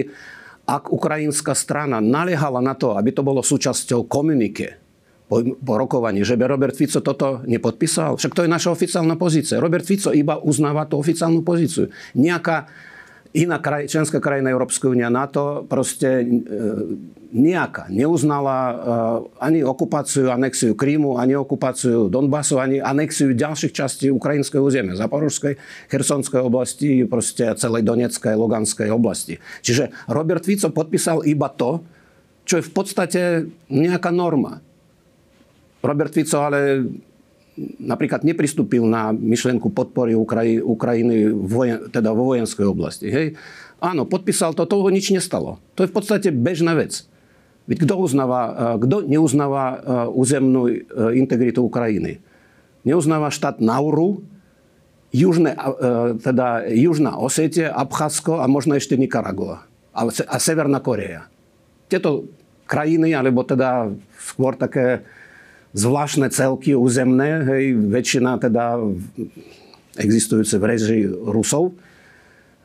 ak 0.69 0.93
ukrajinská 0.93 1.57
strana 1.57 2.05
naliehala 2.05 2.61
na 2.61 2.77
to, 2.77 2.93
aby 2.93 3.09
to 3.17 3.25
bolo 3.25 3.41
súčasťou 3.41 4.05
komunike, 4.05 4.77
po, 5.29 5.41
po 5.41 5.75
rokovaní, 5.77 6.25
že 6.25 6.37
by 6.37 6.45
Robert 6.49 6.77
Fico 6.77 7.01
toto 7.05 7.45
nepodpísal. 7.45 8.17
Však 8.17 8.33
to 8.33 8.45
je 8.45 8.51
naša 8.53 8.73
oficiálna 8.73 9.17
pozícia. 9.21 9.61
Robert 9.61 9.85
Fico 9.85 10.13
iba 10.13 10.41
uznáva 10.41 10.89
tú 10.89 11.01
oficiálnu 11.01 11.45
pozíciu. 11.45 11.93
Nejaká 12.17 12.69
iná 13.37 13.61
kraj, 13.61 13.93
členská 13.93 14.25
krajina 14.25 14.49
Európskej 14.49 14.89
únie 14.89 15.05
NATO 15.09 15.69
proste 15.69 16.25
e, 16.25 16.27
nejaká 17.29 17.93
neuznala 17.93 18.57
e, 18.57 18.75
ani 19.37 19.61
okupáciu, 19.61 20.33
anexiu 20.33 20.73
Krímu, 20.73 21.21
ani 21.21 21.37
okupáciu 21.37 22.09
Donbasu, 22.09 22.57
ani 22.57 22.81
anexiu 22.81 23.37
ďalších 23.37 23.73
častí 23.73 24.09
ukrajinskej 24.09 24.57
územia, 24.57 24.97
Zaporožskej, 24.97 25.61
Chersonskej 25.93 26.41
oblasti, 26.41 27.05
proste 27.05 27.53
celej 27.61 27.85
Donetskej, 27.85 28.33
Luganskej 28.33 28.89
oblasti. 28.89 29.37
Čiže 29.61 30.09
Robert 30.09 30.49
Fico 30.49 30.73
podpísal 30.73 31.29
iba 31.29 31.53
to, 31.53 31.85
čo 32.49 32.61
je 32.61 32.65
v 32.65 32.73
podstate 32.73 33.21
nejaká 33.69 34.09
norma. 34.09 34.65
Robert 35.85 36.17
Fico 36.17 36.41
ale 36.41 36.89
napríklad 37.79 38.23
nepristúpil 38.23 38.87
na 38.87 39.11
myšlienku 39.11 39.75
podpory 39.75 40.15
Ukraji, 40.15 40.63
Ukrajiny 40.63 41.35
vojen, 41.35 41.91
teda 41.91 42.15
vo 42.15 42.33
vojenskej 42.33 42.67
oblasti. 42.67 43.11
Hej? 43.11 43.35
Áno, 43.83 44.07
podpísal 44.07 44.55
to, 44.55 44.67
toho 44.67 44.87
nič 44.91 45.11
nestalo. 45.11 45.59
To 45.75 45.83
je 45.83 45.91
v 45.91 45.95
podstate 45.95 46.29
bežná 46.31 46.79
vec. 46.79 47.08
Veď 47.69 47.85
kto, 47.85 47.95
uznáva, 48.01 48.43
kto 48.81 49.05
neuznáva 49.05 49.65
územnú 50.09 50.73
integritu 51.13 51.69
Ukrajiny? 51.69 52.17
Neuznáva 52.89 53.29
štát 53.29 53.61
Nauru, 53.61 54.25
Južné, 55.13 55.53
teda 56.25 56.65
Južná 56.69 57.21
Osetia, 57.21 57.77
Abcházsko 57.77 58.41
a 58.41 58.49
možno 58.49 58.73
ešte 58.73 58.97
Nikaragua 58.97 59.69
a, 59.93 60.01
a 60.09 60.37
Severná 60.41 60.81
Korea. 60.81 61.29
Tieto 61.93 62.29
krajiny, 62.69 63.13
alebo 63.13 63.45
teda 63.45 63.89
skôr 64.17 64.57
také 64.57 65.05
zvláštne 65.73 66.29
celky 66.33 66.73
územné, 66.73 67.45
hej, 67.45 67.77
väčšina 67.77 68.41
teda 68.41 68.81
existujúce 69.97 70.57
v 70.57 70.65
režii 70.65 71.05
Rusov, 71.09 71.77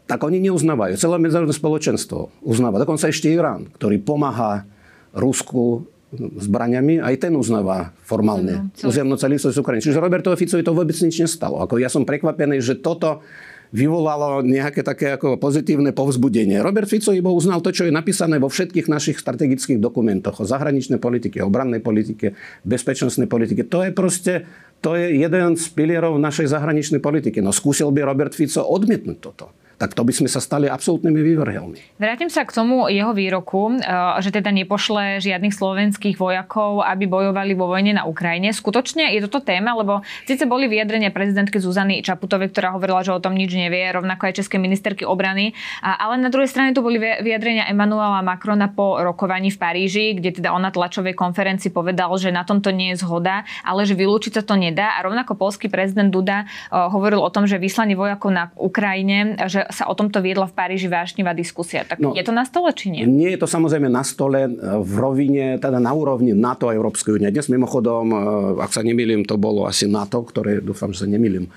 tak 0.03 0.23
oni 0.23 0.43
neuznávajú. 0.43 0.99
Celé 0.99 1.15
medzinárodné 1.19 1.55
spoločenstvo 1.55 2.43
uznáva. 2.43 2.79
Dokonca 2.79 3.07
ešte 3.07 3.31
Irán, 3.31 3.71
ktorý 3.75 4.03
pomáha 4.03 4.67
Rusku 5.13 5.87
zbraniami, 6.17 7.01
aj 7.01 7.25
ten 7.25 7.33
uznáva 7.33 7.89
formálne 8.05 8.69
územnú 8.85 9.17
celistvosť 9.17 9.57
Ukrajiny. 9.57 9.83
Čiže 9.89 10.01
Robertovi 10.01 10.37
Ficovi 10.37 10.61
to 10.61 10.77
vôbec 10.77 10.93
nič 10.93 11.25
nestalo. 11.25 11.57
Ako 11.65 11.81
ja 11.81 11.89
som 11.89 12.05
prekvapený, 12.05 12.61
že 12.61 12.77
toto 12.77 13.25
vyvolalo 13.73 14.45
nejaké 14.45 14.85
také 14.85 15.17
ako 15.17 15.41
pozitívne 15.41 15.97
povzbudenie. 15.97 16.61
Robert 16.61 16.85
Fico 16.85 17.09
iba 17.09 17.33
uznal 17.33 17.65
to, 17.65 17.73
čo 17.73 17.89
je 17.89 17.93
napísané 17.93 18.37
vo 18.37 18.45
všetkých 18.45 18.85
našich 18.85 19.17
strategických 19.17 19.81
dokumentoch 19.81 20.37
o 20.37 20.45
zahraničnej 20.45 21.01
politike, 21.01 21.41
obrannej 21.41 21.81
politike, 21.81 22.37
bezpečnostnej 22.61 23.25
politike. 23.25 23.65
To 23.65 23.81
je 23.81 23.89
proste, 23.89 24.45
to 24.85 24.93
je 24.93 25.17
jeden 25.17 25.57
z 25.57 25.65
pilierov 25.73 26.21
našej 26.21 26.53
zahraničnej 26.53 27.01
politiky. 27.01 27.41
No 27.41 27.49
skúsil 27.49 27.89
by 27.89 28.05
Robert 28.05 28.37
Fico 28.37 28.61
odmietnúť 28.61 29.17
toto 29.17 29.49
tak 29.77 29.95
to 29.97 30.01
by 30.05 30.13
sme 30.13 30.29
sa 30.29 30.43
stali 30.43 30.67
absolútnymi 30.67 31.19
vývrhelmi. 31.21 31.79
Vrátim 31.97 32.29
sa 32.29 32.43
k 32.43 32.51
tomu 32.53 32.87
jeho 32.89 33.11
výroku, 33.11 33.79
eh, 33.79 34.19
že 34.19 34.33
teda 34.33 34.49
nepošle 34.53 35.23
žiadnych 35.23 35.53
slovenských 35.55 36.17
vojakov, 36.17 36.83
aby 36.83 37.05
bojovali 37.07 37.53
vo 37.55 37.69
vojne 37.69 37.97
na 37.97 38.03
Ukrajine. 38.03 38.51
Skutočne 38.51 39.13
je 39.15 39.23
toto 39.25 39.41
téma, 39.41 39.73
lebo 39.77 40.01
síce 40.27 40.45
boli 40.45 40.67
vyjadrenia 40.67 41.13
prezidentky 41.13 41.57
Zuzany 41.61 42.03
Čaputovej, 42.03 42.51
ktorá 42.51 42.75
hovorila, 42.75 43.05
že 43.05 43.15
o 43.15 43.23
tom 43.23 43.37
nič 43.37 43.53
nevie, 43.53 43.89
rovnako 43.93 44.29
aj 44.29 44.43
českej 44.43 44.59
ministerky 44.59 45.03
obrany, 45.07 45.55
ale 45.81 46.19
na 46.19 46.29
druhej 46.29 46.49
strane 46.49 46.75
tu 46.75 46.81
boli 46.83 46.99
vyjadrenia 46.99 47.69
Emanuela 47.69 48.19
Macrona 48.23 48.71
po 48.71 48.99
rokovaní 49.01 49.53
v 49.53 49.57
Paríži, 49.59 50.05
kde 50.17 50.41
teda 50.41 50.51
on 50.55 50.63
na 50.63 50.71
tlačovej 50.71 51.13
konferencii 51.13 51.69
povedal, 51.73 52.11
že 52.15 52.31
na 52.31 52.47
tomto 52.47 52.71
nie 52.71 52.95
je 52.95 53.03
zhoda, 53.03 53.43
ale 53.63 53.83
že 53.83 53.97
vylúčiť 53.97 54.39
sa 54.39 54.43
to 54.43 54.55
nedá. 54.55 54.99
A 54.99 55.05
rovnako 55.05 55.35
polský 55.35 55.67
prezident 55.67 56.09
Duda 56.09 56.43
eh, 56.43 56.47
hovoril 56.71 57.19
o 57.19 57.29
tom, 57.31 57.47
že 57.49 57.59
vyslanie 57.59 57.97
vojakov 57.97 58.31
na 58.31 58.51
Ukrajine, 58.59 59.35
že 59.47 59.62
sa 59.69 59.87
o 59.87 59.93
tomto 59.95 60.19
viedla 60.19 60.49
v 60.49 60.55
Paríži 60.55 60.89
vášnivá 60.91 61.31
diskusia. 61.31 61.87
Tak 61.87 62.01
no, 62.01 62.11
je 62.11 62.23
to 62.25 62.33
na 62.35 62.43
stole, 62.43 62.71
či 62.75 62.91
nie? 62.91 63.03
Nie 63.05 63.35
je 63.37 63.43
to 63.43 63.47
samozrejme 63.47 63.87
na 63.87 64.01
stole 64.01 64.47
e, 64.47 64.51
v 64.81 64.93
rovine, 64.99 65.45
teda 65.61 65.79
na 65.79 65.91
úrovni 65.95 66.35
NATO 66.35 66.67
a 66.67 66.75
Európskej 66.75 67.19
únie. 67.19 67.31
Dnes 67.31 67.47
mimochodom, 67.47 68.05
e, 68.11 68.17
ak 68.63 68.71
sa 68.73 68.81
nemýlim, 68.81 69.23
to 69.23 69.39
bolo 69.39 69.69
asi 69.69 69.87
NATO, 69.87 70.23
ktoré 70.25 70.59
dúfam, 70.59 70.91
že 70.91 71.05
sa 71.05 71.09
nemýlim, 71.09 71.47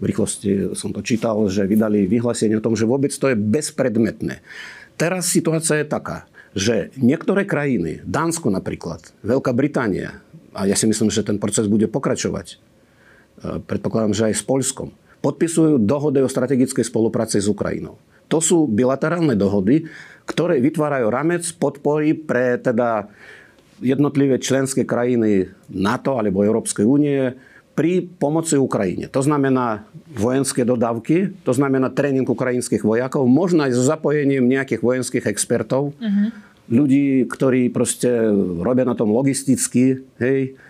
v 0.00 0.04
rýchlosti 0.08 0.72
som 0.72 0.96
to 0.96 1.04
čítal, 1.04 1.36
že 1.52 1.68
vydali 1.68 2.08
vyhlásenie 2.08 2.56
o 2.56 2.64
tom, 2.64 2.72
že 2.72 2.88
vôbec 2.88 3.12
to 3.12 3.28
je 3.28 3.36
bezpredmetné. 3.36 4.40
Teraz 4.96 5.28
situácia 5.28 5.80
je 5.80 5.86
taká, 5.88 6.24
že 6.56 6.88
niektoré 6.96 7.44
krajiny, 7.44 8.00
Dánsko 8.08 8.48
napríklad, 8.48 9.12
Veľká 9.20 9.52
Británia, 9.52 10.24
a 10.50 10.66
ja 10.66 10.74
si 10.74 10.88
myslím, 10.88 11.12
že 11.12 11.22
ten 11.22 11.38
proces 11.38 11.70
bude 11.70 11.86
pokračovať, 11.86 12.46
e, 12.48 12.56
predpokladám, 13.64 14.16
že 14.16 14.26
aj 14.32 14.34
s 14.40 14.44
Polskom, 14.44 14.90
podpisujú 15.20 15.80
dohody 15.80 16.24
o 16.24 16.28
strategickej 16.28 16.84
spolupráci 16.84 17.40
s 17.40 17.48
Ukrajinou. 17.48 18.00
To 18.30 18.38
sú 18.38 18.70
bilaterálne 18.70 19.34
dohody, 19.34 19.90
ktoré 20.24 20.62
vytvárajú 20.62 21.06
ramec 21.10 21.42
podpory 21.58 22.14
pre 22.14 22.56
teda 22.56 23.10
jednotlivé 23.82 24.38
členské 24.38 24.84
krajiny 24.86 25.50
NATO 25.72 26.20
alebo 26.20 26.44
Európskej 26.44 26.84
únie 26.84 27.34
pri 27.74 28.04
pomoci 28.04 28.60
Ukrajine. 28.60 29.08
To 29.08 29.24
znamená 29.24 29.88
vojenské 30.12 30.68
dodávky, 30.68 31.32
to 31.42 31.52
znamená 31.56 31.88
tréning 31.88 32.28
ukrajinských 32.28 32.84
vojakov, 32.84 33.24
možno 33.24 33.64
aj 33.64 33.72
so 33.72 33.82
zapojením 33.82 34.46
nejakých 34.46 34.84
vojenských 34.84 35.24
expertov, 35.24 35.96
uh-huh. 35.96 36.28
ľudí, 36.68 37.24
ktorí 37.24 37.72
proste 37.72 38.10
robia 38.60 38.84
na 38.84 38.92
tom 38.92 39.14
logisticky, 39.14 40.02
hej, 40.20 40.60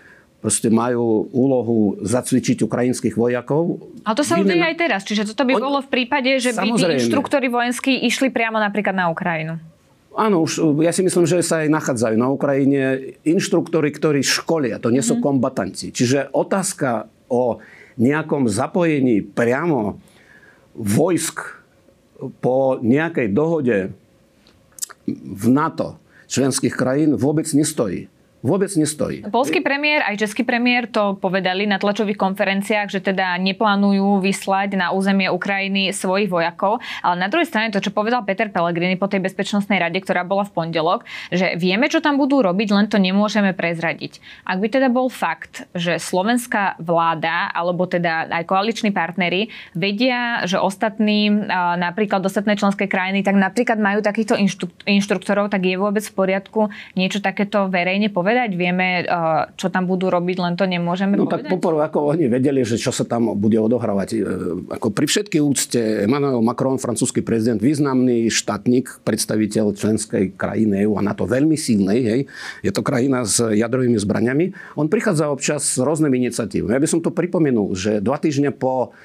proste 0.41 0.73
majú 0.73 1.29
úlohu 1.29 2.01
zacvičiť 2.01 2.65
ukrajinských 2.65 3.13
vojakov. 3.13 3.77
Ale 4.01 4.15
to 4.17 4.25
sa 4.25 4.41
deje 4.41 4.57
aj 4.57 4.75
teraz. 4.75 5.01
Čiže 5.05 5.31
toto 5.31 5.45
by 5.45 5.53
bolo 5.53 5.79
v 5.85 5.89
prípade, 5.93 6.41
že 6.41 6.57
by 6.57 6.65
tí 6.73 6.83
inštruktori 6.97 7.47
vojenskí 7.47 7.93
išli 8.09 8.33
priamo 8.33 8.57
napríklad 8.57 8.97
na 8.97 9.13
Ukrajinu. 9.13 9.61
Áno, 10.11 10.43
už, 10.43 10.83
ja 10.83 10.91
si 10.91 11.07
myslím, 11.07 11.23
že 11.23 11.39
sa 11.39 11.63
aj 11.63 11.71
nachádzajú 11.71 12.15
na 12.19 12.27
Ukrajine 12.27 13.15
inštruktori, 13.23 13.95
ktorí 13.95 14.19
školia, 14.19 14.81
to 14.81 14.91
nie 14.91 14.99
sú 14.99 15.15
mm. 15.15 15.23
kombatanti. 15.23 15.95
Čiže 15.95 16.35
otázka 16.35 17.07
o 17.31 17.63
nejakom 17.95 18.51
zapojení 18.51 19.23
priamo 19.23 20.03
vojsk 20.75 21.63
po 22.43 22.75
nejakej 22.83 23.27
dohode 23.31 23.77
v 25.07 25.45
NATO 25.47 25.95
členských 26.27 26.75
krajín 26.75 27.15
vôbec 27.15 27.47
nestojí 27.55 28.10
vôbec 28.41 28.73
nestojí. 28.73 29.21
Polský 29.29 29.61
premiér 29.61 30.01
aj 30.01 30.17
český 30.17 30.41
premiér 30.41 30.89
to 30.89 31.13
povedali 31.13 31.69
na 31.69 31.77
tlačových 31.77 32.17
konferenciách, 32.17 32.89
že 32.89 32.97
teda 32.97 33.37
neplánujú 33.37 34.17
vyslať 34.17 34.73
na 34.73 34.89
územie 34.89 35.29
Ukrajiny 35.29 35.93
svojich 35.93 36.25
vojakov, 36.25 36.81
ale 37.05 37.21
na 37.21 37.29
druhej 37.29 37.45
strane 37.45 37.69
to, 37.69 37.77
čo 37.77 37.93
povedal 37.93 38.25
Peter 38.25 38.49
Pellegrini 38.49 38.97
po 38.97 39.05
tej 39.05 39.21
bezpečnostnej 39.21 39.77
rade, 39.77 40.01
ktorá 40.01 40.25
bola 40.25 40.41
v 40.41 40.57
pondelok, 40.57 41.05
že 41.29 41.53
vieme, 41.53 41.85
čo 41.85 42.01
tam 42.01 42.17
budú 42.17 42.41
robiť, 42.41 42.73
len 42.73 42.89
to 42.89 42.97
nemôžeme 42.97 43.53
prezradiť. 43.53 44.17
Ak 44.41 44.57
by 44.57 44.73
teda 44.73 44.89
bol 44.89 45.13
fakt, 45.13 45.69
že 45.77 46.01
slovenská 46.01 46.81
vláda, 46.81 47.53
alebo 47.53 47.85
teda 47.85 48.25
aj 48.25 48.49
koaliční 48.49 48.89
partnery 48.89 49.53
vedia, 49.77 50.49
že 50.49 50.57
ostatní, 50.57 51.29
napríklad 51.77 52.25
ostatné 52.25 52.57
členské 52.57 52.89
krajiny, 52.89 53.21
tak 53.21 53.37
napríklad 53.37 53.77
majú 53.77 54.01
takýchto 54.01 54.33
inštruktorov, 54.89 55.53
tak 55.53 55.61
je 55.61 55.77
vôbec 55.77 56.01
v 56.01 56.17
poriadku 56.17 56.73
niečo 56.97 57.21
takéto 57.21 57.69
verejne 57.69 58.09
povedať? 58.09 58.29
Povedať? 58.31 58.55
Vieme, 58.55 59.03
eh, 59.03 59.43
čo 59.59 59.67
tam 59.67 59.91
budú 59.91 60.07
robiť, 60.07 60.37
len 60.39 60.53
to 60.55 60.63
nemôžeme 60.63 61.19
no, 61.19 61.27
povedať? 61.27 61.51
tak 61.51 61.59
poprvé, 61.59 61.83
ako 61.91 62.15
oni 62.15 62.31
vedeli, 62.31 62.63
že 62.63 62.79
čo 62.79 62.95
sa 62.95 63.03
tam 63.03 63.35
bude 63.35 63.59
odohrávať. 63.59 64.09
Eh, 64.15 64.19
ako 64.71 64.95
pri 64.95 65.05
všetkej 65.11 65.41
úcte 65.43 66.07
Emmanuel 66.07 66.39
Macron, 66.39 66.79
francúzsky 66.79 67.19
prezident, 67.19 67.59
významný 67.59 68.31
štátnik, 68.31 69.03
predstaviteľ 69.03 69.75
členskej 69.75 70.39
krajiny 70.39 70.87
EU 70.87 70.95
a 70.95 71.03
na 71.03 71.11
to 71.11 71.27
veľmi 71.27 71.59
silnej, 71.59 71.99
hej, 72.07 72.21
je 72.63 72.71
to 72.71 72.79
krajina 72.79 73.27
s 73.27 73.43
jadrovými 73.43 73.99
zbraniami. 73.99 74.79
On 74.79 74.87
prichádza 74.87 75.27
občas 75.27 75.67
s 75.67 75.77
rôznymi 75.83 76.31
iniciatívami. 76.31 76.71
Ja 76.71 76.79
by 76.79 76.87
som 76.87 77.03
to 77.03 77.11
pripomenul, 77.11 77.75
že 77.75 77.99
dva 77.99 78.15
týždne 78.15 78.55
po 78.55 78.95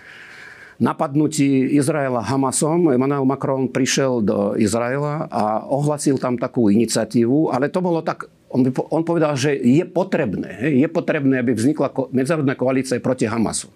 napadnutí 0.77 1.73
Izraela 1.73 2.21
Hamasom 2.21 2.93
Emmanuel 2.93 3.25
Macron 3.25 3.73
prišiel 3.73 4.21
do 4.21 4.53
Izraela 4.61 5.25
a 5.33 5.65
ohlasil 5.65 6.21
tam 6.21 6.37
takú 6.37 6.69
iniciatívu, 6.69 7.49
ale 7.49 7.73
to 7.73 7.81
bolo 7.81 8.05
tak 8.05 8.29
on, 8.51 8.61
by, 8.63 8.71
on 8.95 9.03
povedal, 9.03 9.35
že 9.35 9.55
je 9.59 9.83
potrebné, 9.83 10.79
je 10.79 10.87
potrebné, 10.87 11.43
aby 11.43 11.53
vznikla 11.53 11.91
ko, 11.91 12.07
medzinárodná 12.15 12.55
koalícia 12.55 12.99
proti 13.03 13.27
Hamasu. 13.27 13.69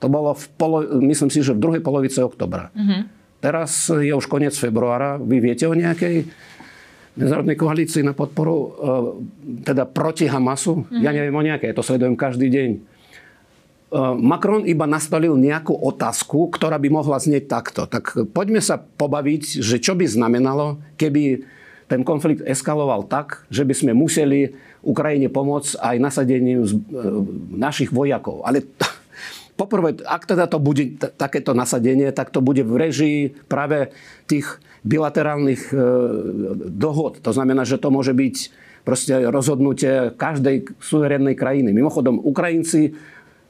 To 0.00 0.06
bolo, 0.08 0.32
v 0.32 0.46
polo, 0.56 0.78
myslím 1.04 1.28
si, 1.28 1.44
že 1.44 1.52
v 1.52 1.60
druhej 1.60 1.82
polovice 1.84 2.24
oktobra. 2.24 2.72
Mm-hmm. 2.72 3.00
Teraz 3.40 3.88
je 3.88 4.12
už 4.12 4.26
koniec 4.28 4.56
februára. 4.56 5.20
Vy 5.20 5.40
viete 5.40 5.68
o 5.68 5.76
nejakej 5.76 6.28
medzinárodnej 7.16 7.56
koalícii 7.56 8.02
na 8.04 8.16
podporu, 8.16 8.56
e, 8.56 8.68
teda 9.64 9.84
proti 9.84 10.24
Hamasu? 10.24 10.88
Mm-hmm. 10.88 11.00
Ja 11.04 11.10
neviem 11.12 11.36
o 11.36 11.44
nejakej, 11.44 11.76
to 11.76 11.84
sledujem 11.84 12.16
každý 12.16 12.48
deň. 12.48 12.70
E, 12.72 12.78
Macron 14.16 14.64
iba 14.64 14.88
nastolil 14.88 15.36
nejakú 15.36 15.76
otázku, 15.76 16.48
ktorá 16.48 16.80
by 16.80 16.88
mohla 16.88 17.20
znieť 17.20 17.44
takto. 17.44 17.84
Tak 17.84 18.32
poďme 18.32 18.64
sa 18.64 18.80
pobaviť, 18.80 19.60
že 19.60 19.76
čo 19.76 19.92
by 19.92 20.08
znamenalo, 20.08 20.80
keby 20.96 21.44
ten 21.90 22.06
konflikt 22.06 22.46
eskaloval 22.46 23.10
tak, 23.10 23.42
že 23.50 23.66
by 23.66 23.74
sme 23.74 23.92
museli 23.98 24.54
Ukrajine 24.86 25.26
pomôcť 25.26 25.82
aj 25.82 25.96
nasadením 25.98 26.62
e, 26.62 26.70
našich 27.58 27.90
vojakov. 27.90 28.46
Ale 28.46 28.62
poprvé, 29.58 29.98
ak 30.06 30.22
teda 30.22 30.46
to 30.46 30.62
bude 30.62 31.02
t- 31.02 31.10
takéto 31.10 31.50
nasadenie, 31.50 32.14
tak 32.14 32.30
to 32.30 32.38
bude 32.38 32.62
v 32.62 32.74
režii 32.78 33.18
práve 33.50 33.90
tých 34.30 34.62
bilaterálnych 34.86 35.74
e, 35.74 35.76
dohod. 36.70 37.18
To 37.26 37.34
znamená, 37.34 37.66
že 37.66 37.82
to 37.82 37.90
môže 37.90 38.14
byť 38.14 38.36
proste 38.86 39.12
rozhodnutie 39.28 40.14
každej 40.14 40.78
suverénnej 40.80 41.36
krajiny. 41.36 41.74
Mimochodom, 41.74 42.22
Ukrajinci 42.22 42.94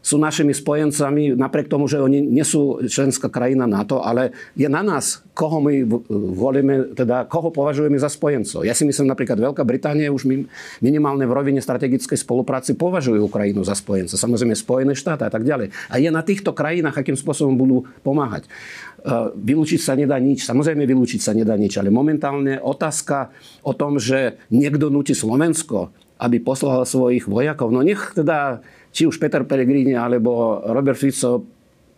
sú 0.01 0.17
našimi 0.17 0.57
spojencami, 0.57 1.37
napriek 1.37 1.69
tomu, 1.69 1.85
že 1.85 2.01
oni 2.01 2.25
nie 2.25 2.45
sú 2.45 2.81
členská 2.89 3.29
krajina 3.29 3.69
NATO, 3.69 4.01
ale 4.01 4.33
je 4.57 4.65
na 4.65 4.81
nás, 4.81 5.21
koho 5.37 5.61
my 5.61 5.85
volíme, 6.11 6.97
teda 6.97 7.29
koho 7.29 7.53
považujeme 7.53 8.01
za 8.01 8.09
spojencov. 8.09 8.65
Ja 8.65 8.73
si 8.73 8.89
myslím, 8.89 9.13
napríklad 9.13 9.37
Veľká 9.37 9.65
Británia 9.65 10.09
už 10.13 10.25
minimálne 10.81 11.25
v 11.29 11.33
rovine 11.37 11.61
strategickej 11.61 12.17
spolupráci 12.17 12.77
považuje 12.77 13.21
Ukrajinu 13.21 13.61
za 13.61 13.77
spojenca. 13.77 14.17
Samozrejme 14.17 14.57
Spojené 14.57 14.93
štáty 14.97 15.29
a 15.29 15.33
tak 15.33 15.45
ďalej. 15.45 15.73
A 15.93 16.01
je 16.01 16.09
na 16.09 16.25
týchto 16.25 16.57
krajinách, 16.57 16.97
akým 16.97 17.17
spôsobom 17.17 17.57
budú 17.57 17.85
pomáhať. 18.01 18.45
E, 18.45 18.51
vylúčiť 19.37 19.81
sa 19.81 19.93
nedá 19.97 20.17
nič. 20.17 20.45
Samozrejme, 20.45 20.85
vylúčiť 20.85 21.21
sa 21.21 21.33
nedá 21.33 21.57
nič. 21.57 21.77
Ale 21.81 21.89
momentálne 21.93 22.61
otázka 22.61 23.33
o 23.65 23.73
tom, 23.73 23.97
že 23.97 24.41
niekto 24.53 24.93
nutí 24.93 25.13
Slovensko, 25.17 25.93
aby 26.21 26.37
poslal 26.45 26.85
svojich 26.85 27.25
vojakov, 27.25 27.73
no 27.73 27.81
nech 27.81 28.13
teda 28.13 28.61
či 28.93 29.09
už 29.09 29.17
Peter 29.17 29.41
Pellegrini 29.49 29.97
alebo 29.97 30.61
Robert 30.69 31.01
Fico 31.01 31.49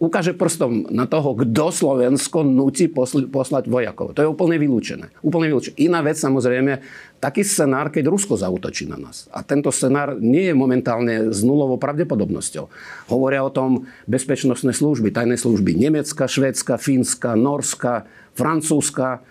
ukáže 0.02 0.34
prstom 0.34 0.90
na 0.90 1.06
toho, 1.06 1.38
kto 1.38 1.70
Slovensko 1.70 2.42
nutí 2.42 2.90
poslať 3.30 3.70
vojakov. 3.70 4.18
To 4.18 4.26
je 4.26 4.26
úplne 4.26 4.58
vylúčené. 4.58 5.14
Úplne 5.22 5.46
vylúčené. 5.54 5.78
Iná 5.78 6.02
vec 6.02 6.18
samozrejme, 6.18 6.82
taký 7.22 7.46
scenár, 7.46 7.94
keď 7.94 8.10
Rusko 8.10 8.34
zautočí 8.34 8.90
na 8.90 8.98
nás. 8.98 9.30
A 9.30 9.46
tento 9.46 9.70
scenár 9.70 10.18
nie 10.18 10.50
je 10.50 10.58
momentálne 10.58 11.30
s 11.30 11.46
nulovou 11.46 11.78
pravdepodobnosťou. 11.78 12.66
Hovoria 13.14 13.46
o 13.46 13.54
tom 13.54 13.86
bezpečnostné 14.10 14.74
služby, 14.74 15.14
tajné 15.14 15.38
služby 15.38 15.78
Nemecka, 15.78 16.26
Švédska, 16.26 16.82
Fínska, 16.82 17.38
Norska, 17.38 18.02
Francúzska, 18.34 19.22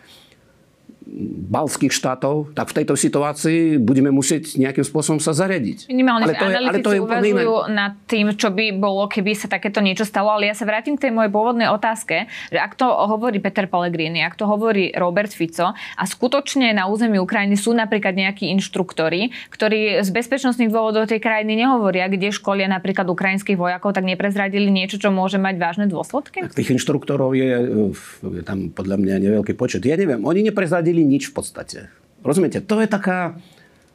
balských 1.52 1.90
štátov, 1.90 2.54
tak 2.54 2.70
v 2.72 2.76
tejto 2.82 2.94
situácii 2.94 3.82
budeme 3.82 4.14
musieť 4.14 4.56
nejakým 4.56 4.86
spôsobom 4.86 5.18
sa 5.18 5.34
zariadiť. 5.34 5.90
Minimálne, 5.90 6.30
ale 6.30 6.38
to 6.38 6.46
je, 6.46 6.56
ale 6.56 6.80
to 6.80 6.92
je 6.94 7.02
uvažujú 7.02 7.54
iné. 7.68 7.74
nad 7.74 7.94
tým, 8.06 8.32
čo 8.38 8.54
by 8.54 8.78
bolo, 8.78 9.10
keby 9.10 9.34
sa 9.34 9.50
takéto 9.50 9.82
niečo 9.82 10.06
stalo, 10.06 10.30
ale 10.30 10.48
ja 10.48 10.56
sa 10.56 10.64
vrátim 10.64 10.96
k 10.96 11.10
tej 11.10 11.12
mojej 11.12 11.34
pôvodnej 11.34 11.68
otázke, 11.74 12.30
že 12.54 12.60
ak 12.62 12.78
to 12.78 12.86
hovorí 12.86 13.42
Peter 13.42 13.66
Pellegrini, 13.66 14.22
ak 14.22 14.38
to 14.38 14.46
hovorí 14.46 14.94
Robert 14.94 15.34
Fico 15.34 15.74
a 15.74 16.04
skutočne 16.06 16.72
na 16.72 16.86
území 16.86 17.18
Ukrajiny 17.18 17.58
sú 17.58 17.74
napríklad 17.74 18.14
nejakí 18.14 18.48
inštruktori, 18.54 19.34
ktorí 19.50 20.06
z 20.06 20.10
bezpečnostných 20.14 20.70
dôvodov 20.70 21.10
tej 21.10 21.20
krajiny 21.20 21.66
nehovoria, 21.66 22.08
kde 22.08 22.30
školia 22.30 22.70
napríklad 22.70 23.10
ukrajinských 23.10 23.58
vojakov, 23.58 23.98
tak 23.98 24.06
neprezradili 24.06 24.70
niečo, 24.70 25.02
čo 25.02 25.10
môže 25.10 25.42
mať 25.42 25.56
vážne 25.58 25.86
dôsledky? 25.90 26.46
Tak 26.46 26.56
tých 26.56 26.78
inštruktorov 26.78 27.34
je, 27.34 27.50
je 28.22 28.44
tam 28.46 28.70
podľa 28.72 29.02
mňa 29.02 29.16
neveľký 29.18 29.58
počet. 29.58 29.84
Ja 29.84 29.98
neviem, 29.98 30.24
oni 30.24 30.46
neprezradili 30.46 30.91
nerobili 30.92 31.08
nič 31.08 31.32
v 31.32 31.34
podstate. 31.40 31.80
Rozumiete? 32.22 32.60
To 32.68 32.84
je 32.84 32.88
taká, 32.92 33.40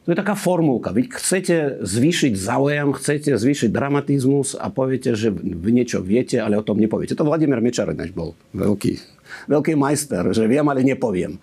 to 0.03 0.11
je 0.11 0.17
taká 0.17 0.33
formulka. 0.33 0.89
Vy 0.89 1.13
chcete 1.13 1.85
zvýšiť 1.85 2.33
záujem, 2.33 2.91
chcete 2.97 3.37
zvýšiť 3.37 3.69
dramatizmus 3.69 4.57
a 4.57 4.67
poviete, 4.73 5.13
že 5.13 5.29
vy 5.31 5.71
niečo 5.71 6.01
viete, 6.01 6.41
ale 6.41 6.57
o 6.57 6.65
tom 6.65 6.81
nepoviete. 6.81 7.15
To 7.15 7.23
Vladimír 7.23 7.61
Mečarenáš 7.61 8.11
bol 8.11 8.33
veľký, 8.57 8.93
veľký 9.47 9.73
majster, 9.77 10.25
že 10.33 10.49
viem, 10.49 10.65
ale 10.65 10.83
nepoviem. 10.83 11.37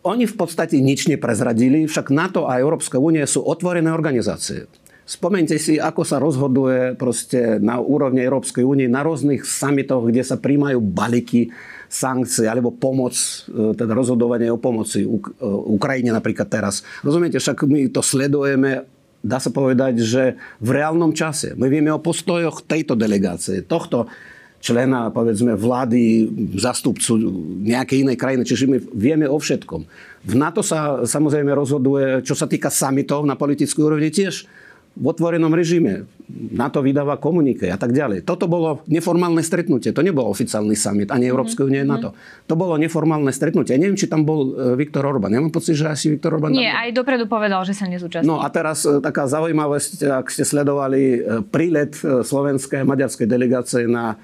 Oni 0.00 0.24
v 0.24 0.36
podstate 0.36 0.80
nič 0.80 1.06
neprezradili, 1.12 1.84
však 1.84 2.08
NATO 2.08 2.48
a 2.48 2.56
Európska 2.56 2.96
únie 2.96 3.24
sú 3.28 3.44
otvorené 3.44 3.92
organizácie. 3.92 4.64
Spomeňte 5.04 5.58
si, 5.58 5.74
ako 5.76 6.06
sa 6.06 6.22
rozhoduje 6.22 6.94
proste 6.94 7.58
na 7.58 7.82
úrovni 7.82 8.22
Európskej 8.22 8.62
únie 8.62 8.86
na 8.86 9.02
rôznych 9.02 9.42
samitoch, 9.42 10.06
kde 10.06 10.22
sa 10.22 10.38
príjmajú 10.38 10.78
balíky 10.78 11.50
sankcie 11.90 12.46
alebo 12.46 12.70
pomoc, 12.70 13.12
e, 13.50 13.74
teda 13.74 13.90
rozhodovanie 13.92 14.46
o 14.46 14.62
pomoci 14.62 15.02
e, 15.02 15.08
Ukrajine 15.66 16.14
napríklad 16.14 16.46
teraz. 16.46 16.86
Rozumiete, 17.02 17.42
však 17.42 17.66
my 17.66 17.90
to 17.90 18.00
sledujeme 18.00 18.86
dá 19.20 19.36
sa 19.36 19.52
povedať, 19.52 20.00
že 20.00 20.40
v 20.64 20.80
reálnom 20.80 21.12
čase. 21.12 21.52
My 21.52 21.68
vieme 21.68 21.92
o 21.92 22.00
postojoch 22.00 22.64
tejto 22.64 22.96
delegácie, 22.96 23.60
tohto 23.68 24.08
člena, 24.60 25.08
povedzme, 25.08 25.56
vlády, 25.56 26.28
zastupcu 26.56 27.16
nejakej 27.64 28.04
inej 28.04 28.16
krajiny. 28.20 28.42
Čiže 28.44 28.64
my 28.68 28.76
vieme 28.92 29.28
o 29.28 29.40
všetkom. 29.40 29.80
V 30.24 30.34
NATO 30.36 30.60
sa 30.60 31.04
samozrejme 31.08 31.48
rozhoduje, 31.52 32.20
čo 32.24 32.36
sa 32.36 32.44
týka 32.44 32.68
samitov 32.68 33.24
na 33.24 33.36
politickej 33.40 33.80
úrovni 33.80 34.12
tiež 34.12 34.44
v 35.00 35.06
otvorenom 35.08 35.48
režime. 35.56 36.04
Na 36.30 36.68
to 36.68 36.84
vydáva 36.84 37.16
komunike 37.16 37.72
a 37.72 37.80
tak 37.80 37.96
ďalej. 37.96 38.28
Toto 38.28 38.44
bolo 38.44 38.84
neformálne 38.84 39.40
stretnutie. 39.40 39.96
To 39.96 40.04
nebol 40.04 40.28
oficiálny 40.28 40.76
summit, 40.76 41.08
ani 41.08 41.24
Európskej 41.26 41.64
únie, 41.64 41.80
mm-hmm. 41.80 42.04
NATO. 42.04 42.12
To 42.46 42.54
bolo 42.54 42.76
neformálne 42.76 43.32
stretnutie. 43.32 43.74
Ja 43.74 43.80
neviem, 43.80 43.96
či 43.96 44.06
tam 44.12 44.28
bol 44.28 44.52
e, 44.52 44.76
Viktor 44.76 45.08
Orbán. 45.08 45.32
Ja 45.32 45.40
mám 45.40 45.56
pocit, 45.56 45.80
že 45.80 45.88
asi 45.88 46.12
Viktor 46.12 46.36
Orbán... 46.36 46.52
Nie, 46.52 46.68
aj 46.68 46.92
dopredu 46.92 47.24
povedal, 47.24 47.64
že 47.64 47.72
sa 47.72 47.88
nezúčastní. 47.88 48.28
No 48.28 48.44
a 48.44 48.52
teraz 48.52 48.84
e, 48.84 49.00
taká 49.00 49.24
zaujímavosť, 49.24 50.04
ak 50.04 50.28
ste 50.28 50.44
sledovali 50.44 51.00
e, 51.00 51.18
prílet 51.48 51.96
slovenskej 52.04 52.84
a 52.84 52.88
maďarskej 52.88 53.26
delegácie 53.26 53.88
na, 53.88 54.20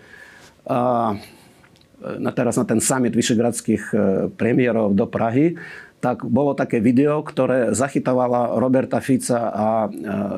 na 1.96 2.30
teraz 2.36 2.60
na 2.60 2.68
ten 2.68 2.84
summit 2.84 3.16
vyšegradských 3.16 3.96
premiérov 4.36 4.92
do 4.92 5.08
Prahy, 5.08 5.56
tak 6.00 6.28
bolo 6.28 6.52
také 6.52 6.78
video, 6.78 7.24
ktoré 7.24 7.72
zachytovala 7.72 8.60
Roberta 8.60 9.00
Fica 9.00 9.50
a 9.50 9.66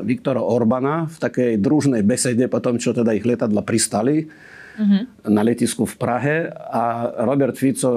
Viktora 0.07 0.41
Orbana 0.41 1.11
v 1.11 1.17
takej 1.19 1.51
družnej 1.59 2.07
besede 2.07 2.47
po 2.47 2.63
tom, 2.63 2.79
čo 2.79 2.95
teda 2.95 3.11
ich 3.13 3.27
lietadla 3.27 3.67
pristali 3.67 4.31
mm-hmm. 4.79 5.29
na 5.29 5.43
letisku 5.43 5.85
v 5.85 5.95
Prahe 5.99 6.37
a 6.53 7.11
Robert 7.27 7.59
Fico 7.59 7.91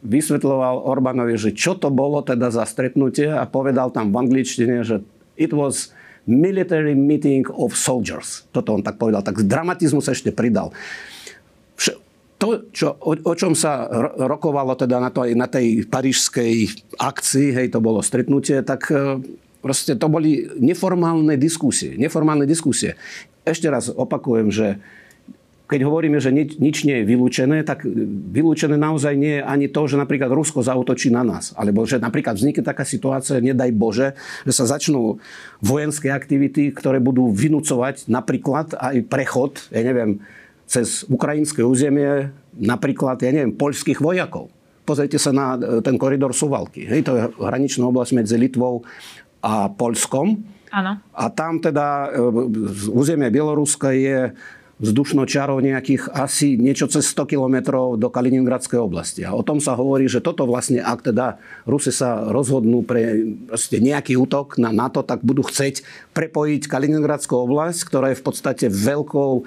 vysvetľoval 0.00 0.88
Orbanovi, 0.88 1.36
že 1.36 1.52
čo 1.52 1.76
to 1.76 1.92
bolo 1.92 2.24
teda 2.24 2.48
za 2.52 2.64
stretnutie 2.64 3.28
a 3.28 3.44
povedal 3.44 3.92
tam 3.92 4.12
v 4.12 4.20
angličtine, 4.20 4.84
že 4.84 5.04
it 5.36 5.52
was 5.52 5.92
military 6.28 6.92
meeting 6.92 7.48
of 7.52 7.76
soldiers. 7.76 8.44
Toto 8.52 8.76
on 8.76 8.84
tak 8.84 9.00
povedal. 9.00 9.24
Tak 9.24 9.44
dramatizmus 9.44 10.08
ešte 10.08 10.32
pridal 10.32 10.72
to, 12.40 12.72
čo, 12.72 12.96
o, 12.96 13.12
o 13.12 13.34
čom 13.36 13.52
sa 13.52 13.84
rokovalo 14.16 14.72
teda 14.72 14.96
na, 14.96 15.12
to, 15.12 15.28
na 15.36 15.44
tej 15.44 15.84
parížskej 15.84 16.72
akcii, 16.96 17.52
hej, 17.52 17.66
to 17.68 17.84
bolo 17.84 18.00
stretnutie, 18.00 18.64
tak 18.64 18.88
e, 18.88 19.20
proste 19.60 19.92
to 20.00 20.08
boli 20.08 20.48
neformálne 20.56 21.36
diskusie. 21.36 22.00
Neformálne 22.00 22.48
diskusie. 22.48 22.96
Ešte 23.44 23.68
raz 23.68 23.92
opakujem, 23.92 24.48
že 24.48 24.80
keď 25.70 25.86
hovoríme, 25.86 26.18
že 26.18 26.34
nič, 26.34 26.58
nič 26.58 26.82
nie 26.82 26.98
je 26.98 27.08
vylúčené, 27.14 27.62
tak 27.62 27.86
vylúčené 28.34 28.74
naozaj 28.74 29.14
nie 29.14 29.38
je 29.38 29.46
ani 29.46 29.70
to, 29.70 29.86
že 29.86 30.00
napríklad 30.00 30.26
Rusko 30.34 30.66
zautočí 30.66 31.14
na 31.14 31.22
nás. 31.22 31.54
Alebo 31.54 31.86
že 31.86 32.02
napríklad 32.02 32.34
vznikne 32.34 32.66
taká 32.66 32.82
situácia, 32.82 33.38
nedaj 33.38 33.70
Bože, 33.70 34.18
že 34.42 34.52
sa 34.56 34.66
začnú 34.66 35.22
vojenské 35.62 36.10
aktivity, 36.10 36.74
ktoré 36.74 36.98
budú 36.98 37.30
vynúcovať 37.30 38.10
napríklad 38.10 38.74
aj 38.74 39.06
prechod, 39.06 39.62
ja 39.70 39.86
neviem, 39.86 40.18
cez 40.70 41.02
ukrajinské 41.10 41.66
územie 41.66 42.30
napríklad, 42.54 43.18
ja 43.18 43.34
neviem, 43.34 43.50
poľských 43.50 43.98
vojakov. 43.98 44.54
Pozrite 44.86 45.18
sa 45.18 45.34
na 45.34 45.58
e, 45.58 45.82
ten 45.82 45.98
koridor 45.98 46.30
Suvalky. 46.30 46.86
Hej, 46.86 47.10
to 47.10 47.12
je 47.18 47.22
hraničná 47.42 47.90
oblasť 47.90 48.14
medzi 48.14 48.38
Litvou 48.38 48.86
a 49.42 49.66
Polskom. 49.66 50.38
Áno. 50.70 51.02
A 51.10 51.24
tam 51.34 51.58
teda 51.58 52.14
e, 52.14 52.22
z 52.70 52.86
územia 52.86 53.34
Bieloruska 53.34 53.90
je 53.90 54.30
vzdušnou 54.80 55.28
čarou 55.28 55.60
nejakých 55.60 56.08
asi 56.16 56.56
niečo 56.56 56.88
cez 56.88 57.04
100 57.12 57.28
kilometrov 57.28 58.00
do 58.00 58.08
Kaliningradskej 58.08 58.80
oblasti. 58.80 59.20
A 59.28 59.36
o 59.36 59.44
tom 59.44 59.60
sa 59.60 59.76
hovorí, 59.76 60.08
že 60.08 60.24
toto 60.24 60.48
vlastne, 60.48 60.80
ak 60.80 61.12
teda 61.12 61.36
Rusi 61.68 61.92
sa 61.92 62.32
rozhodnú 62.32 62.80
pre 62.80 63.36
nejaký 63.76 64.16
útok 64.16 64.56
na 64.56 64.72
NATO, 64.72 65.04
tak 65.04 65.20
budú 65.20 65.44
chceť 65.44 65.84
prepojiť 66.16 66.64
Kaliningradskú 66.64 67.44
oblasť, 67.44 67.80
ktorá 67.84 68.06
je 68.14 68.20
v 68.22 68.24
podstate 68.24 68.66
veľkou 68.72 69.44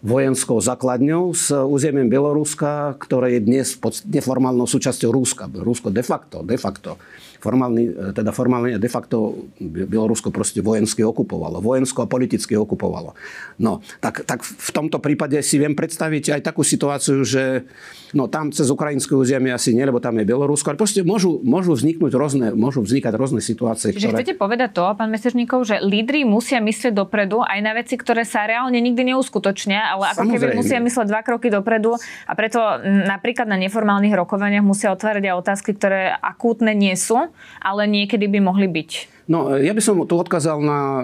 vojenskou 0.00 0.56
základňou 0.64 1.36
s 1.36 1.52
územím 1.52 2.08
Bieloruska, 2.08 2.96
ktoré 2.96 3.36
je 3.36 3.40
dnes 3.44 3.68
neformálnou 4.08 4.64
súčasťou 4.64 5.12
Rúska. 5.12 5.44
Rusko 5.52 5.92
de 5.92 6.00
facto, 6.00 6.40
de 6.40 6.56
facto 6.56 6.96
formálny, 7.40 7.84
e, 7.88 7.92
teda 8.12 8.30
formálne 8.36 8.76
de 8.76 8.90
facto 8.92 9.48
Bielorusko 9.60 10.28
proste 10.28 10.60
vojensky 10.60 11.00
okupovalo. 11.00 11.64
Vojensko 11.64 12.04
a 12.04 12.06
politicky 12.06 12.54
okupovalo. 12.54 13.16
No, 13.56 13.80
tak, 14.04 14.28
tak 14.28 14.44
v 14.44 14.70
tomto 14.70 15.00
prípade 15.00 15.40
si 15.40 15.56
viem 15.56 15.72
predstaviť 15.72 16.36
aj 16.36 16.40
takú 16.44 16.60
situáciu, 16.60 17.24
že 17.24 17.64
no, 18.12 18.28
tam 18.28 18.52
cez 18.52 18.68
ukrajinské 18.68 19.16
územie 19.16 19.50
asi 19.50 19.72
nie, 19.72 19.82
lebo 19.82 19.98
tam 19.98 20.20
je 20.20 20.28
Bielorusko, 20.28 20.76
ale 20.76 20.78
proste 20.78 21.00
môžu, 21.00 21.40
môžu 21.40 21.72
vzniknúť 21.72 22.12
rôzne, 22.12 22.46
môžu 22.52 22.84
vznikať 22.84 23.12
rôzne 23.16 23.40
situácie. 23.40 23.96
Čiže 23.96 24.12
ktoré... 24.12 24.16
chcete 24.20 24.34
povedať 24.36 24.70
to, 24.76 24.84
pán 24.94 25.08
Mesežníkov, 25.08 25.64
že 25.64 25.80
lídry 25.80 26.28
musia 26.28 26.60
myslieť 26.60 26.92
dopredu 26.92 27.40
aj 27.40 27.58
na 27.64 27.72
veci, 27.72 27.96
ktoré 27.96 28.28
sa 28.28 28.44
reálne 28.44 28.76
nikdy 28.76 29.16
neuskutočnia, 29.16 29.89
ale 29.90 30.14
ako 30.14 30.22
Samozrejme. 30.22 30.54
keby 30.54 30.58
musia 30.62 30.78
myslieť 30.78 31.06
dva 31.10 31.20
kroky 31.26 31.50
dopredu 31.50 31.98
a 31.98 32.32
preto 32.38 32.62
napríklad 32.86 33.50
na 33.50 33.58
neformálnych 33.58 34.14
rokovaniach 34.14 34.62
musia 34.62 34.94
otvárať 34.94 35.26
aj 35.26 35.34
otázky, 35.42 35.74
ktoré 35.74 36.14
akútne 36.14 36.70
nie 36.70 36.94
sú, 36.94 37.18
ale 37.58 37.90
niekedy 37.90 38.30
by 38.30 38.38
mohli 38.38 38.70
byť. 38.70 38.90
No, 39.30 39.54
ja 39.54 39.70
by 39.70 39.82
som 39.82 40.02
tu 40.06 40.14
odkázal 40.18 40.58
na 40.58 40.78
e, 40.78 41.02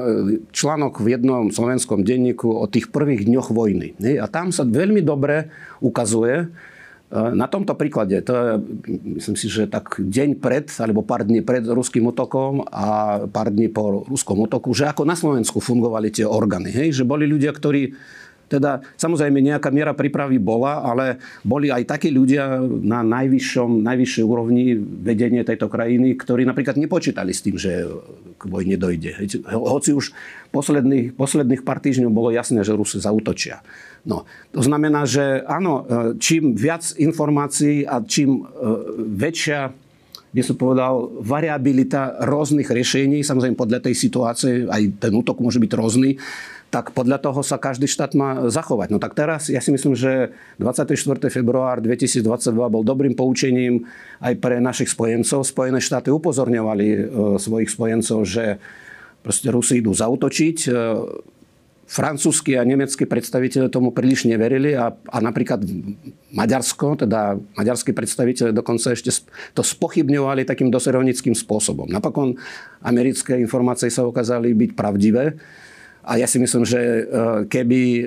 článok 0.51 0.99
v 0.99 1.15
jednom 1.15 1.51
slovenskom 1.51 2.03
denníku 2.03 2.51
o 2.51 2.67
tých 2.67 2.91
prvých 2.91 3.23
dňoch 3.23 3.55
vojny. 3.55 3.95
A 4.19 4.27
tam 4.27 4.51
sa 4.51 4.67
veľmi 4.67 5.03
dobre 5.03 5.51
ukazuje, 5.79 6.51
Na 7.07 7.47
tomto 7.47 7.79
príklade, 7.79 8.19
to 8.27 8.35
je, 8.35 8.47
myslím 9.23 9.39
si, 9.39 9.47
že 9.47 9.71
tak 9.71 9.95
deň 10.03 10.43
pred, 10.43 10.67
alebo 10.83 11.07
pár 11.07 11.23
dní 11.23 11.39
pred 11.39 11.63
ruským 11.63 12.03
útokom 12.11 12.67
a 12.67 13.23
pár 13.31 13.55
dní 13.55 13.71
po 13.71 14.03
ruskom 14.11 14.43
útoku, 14.43 14.75
že 14.75 14.91
ako 14.91 15.07
na 15.07 15.15
Slovensku 15.15 15.63
fungovali 15.63 16.11
tie 16.11 16.27
orgány. 16.27 16.75
Hej? 16.75 16.99
Že 16.99 17.05
boli 17.07 17.31
ľudia, 17.31 17.55
ktorí 17.55 17.95
teda 18.47 18.83
samozrejme 18.95 19.43
nejaká 19.43 19.75
miera 19.75 19.93
prípravy 19.93 20.39
bola, 20.39 20.83
ale 20.87 21.19
boli 21.43 21.71
aj 21.71 21.99
takí 21.99 22.15
ľudia 22.15 22.63
na 22.63 23.03
najvyššom, 23.03 23.83
najvyššej 23.83 24.25
úrovni 24.25 24.79
vedenie 24.79 25.43
tejto 25.43 25.67
krajiny, 25.67 26.15
ktorí 26.15 26.47
napríklad 26.47 26.79
nepočítali 26.79 27.35
s 27.35 27.43
tým, 27.43 27.59
že 27.59 27.87
k 28.39 28.43
vojne 28.47 28.79
dojde. 28.79 29.19
Hoci 29.51 29.91
už 29.97 30.15
posledných, 30.55 31.19
posledných 31.19 31.67
pár 31.67 31.83
týždňov 31.83 32.11
bolo 32.15 32.31
jasné, 32.31 32.63
že 32.63 32.77
Rusy 32.77 33.03
zautočia. 33.03 33.67
No, 34.07 34.23
to 34.55 34.63
znamená, 34.63 35.03
že 35.03 35.43
áno, 35.51 35.83
čím 36.23 36.55
viac 36.55 36.95
informácií 36.95 37.83
a 37.83 37.99
čím 38.07 38.39
e, 38.39 38.43
väčšia 39.19 39.75
by 40.37 40.43
som 40.45 40.61
povedal, 40.61 41.17
variabilita 41.25 42.21
rôznych 42.21 42.69
riešení, 42.69 43.25
samozrejme 43.25 43.57
podľa 43.57 43.89
tej 43.89 43.97
situácie, 43.97 44.69
aj 44.69 45.01
ten 45.01 45.13
útok 45.17 45.41
môže 45.41 45.57
byť 45.57 45.73
rôzny, 45.73 46.21
tak 46.69 46.93
podľa 46.93 47.25
toho 47.25 47.41
sa 47.41 47.57
každý 47.57 47.89
štát 47.89 48.13
má 48.13 48.53
zachovať. 48.53 48.93
No 48.93 49.01
tak 49.01 49.17
teraz 49.17 49.49
ja 49.49 49.65
si 49.65 49.73
myslím, 49.73 49.97
že 49.97 50.37
24. 50.61 50.93
február 51.33 51.81
2022 51.81 52.53
bol 52.53 52.85
dobrým 52.85 53.17
poučením 53.17 53.89
aj 54.21 54.37
pre 54.37 54.61
našich 54.61 54.93
spojencov. 54.93 55.47
Spojené 55.47 55.81
štáty 55.81 56.13
upozorňovali 56.13 56.87
e, 56.91 56.99
svojich 57.41 57.73
spojencov, 57.73 58.29
že 58.29 58.61
proste 59.25 59.49
Rusi 59.49 59.81
idú 59.81 59.97
zautočiť. 59.97 60.69
Francúzski 61.87 62.59
a 62.59 62.67
nemeckí 62.67 63.07
predstaviteľe 63.07 63.71
tomu 63.71 63.95
príliš 63.95 64.27
neverili 64.27 64.75
a, 64.75 64.91
a 64.91 65.19
napríklad 65.23 65.63
Maďarsko, 66.35 67.07
teda 67.07 67.39
maďarskí 67.55 67.95
predstaviteľe 67.95 68.51
dokonca 68.51 68.91
ešte 68.91 69.15
to 69.55 69.63
spochybňovali 69.63 70.43
takým 70.43 70.67
doserovnickým 70.67 71.39
spôsobom. 71.39 71.87
Napokon 71.87 72.35
americké 72.83 73.39
informácie 73.39 73.87
sa 73.87 74.03
ukázali 74.03 74.51
byť 74.51 74.71
pravdivé. 74.75 75.39
A 76.03 76.19
ja 76.19 76.27
si 76.27 76.43
myslím, 76.43 76.67
že 76.67 76.79
e, 76.79 77.03
keby 77.47 77.81
e, 78.03 78.07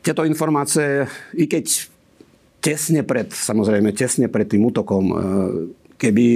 tieto 0.00 0.24
informácie, 0.24 1.04
i 1.36 1.44
keď 1.44 1.88
tesne 2.64 3.04
pred, 3.04 3.28
samozrejme, 3.28 3.92
tesne 3.92 4.32
pred 4.32 4.48
tým 4.48 4.64
útokom, 4.68 5.04
e, 5.04 5.16
keby 6.00 6.26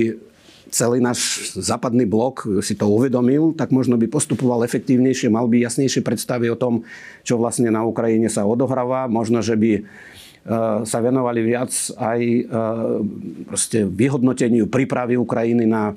celý 0.73 1.05
náš 1.05 1.53
západný 1.53 2.09
blok 2.09 2.49
si 2.65 2.73
to 2.73 2.89
uvedomil, 2.89 3.53
tak 3.53 3.71
možno 3.71 4.01
by 4.01 4.09
postupoval 4.09 4.65
efektívnejšie, 4.65 5.29
mal 5.29 5.47
by 5.47 5.61
jasnejšie 5.61 6.01
predstavy 6.01 6.49
o 6.49 6.57
tom, 6.57 6.89
čo 7.23 7.37
vlastne 7.37 7.69
na 7.69 7.85
Ukrajine 7.85 8.33
sa 8.33 8.49
odohráva. 8.49 9.05
Možno, 9.07 9.45
že 9.45 9.55
by 9.55 9.85
sa 10.83 10.99
venovali 10.99 11.47
viac 11.47 11.71
aj 12.01 12.21
proste 13.47 13.87
vyhodnoteniu 13.87 14.67
prípravy 14.67 15.15
Ukrajiny 15.15 15.71
na, 15.71 15.95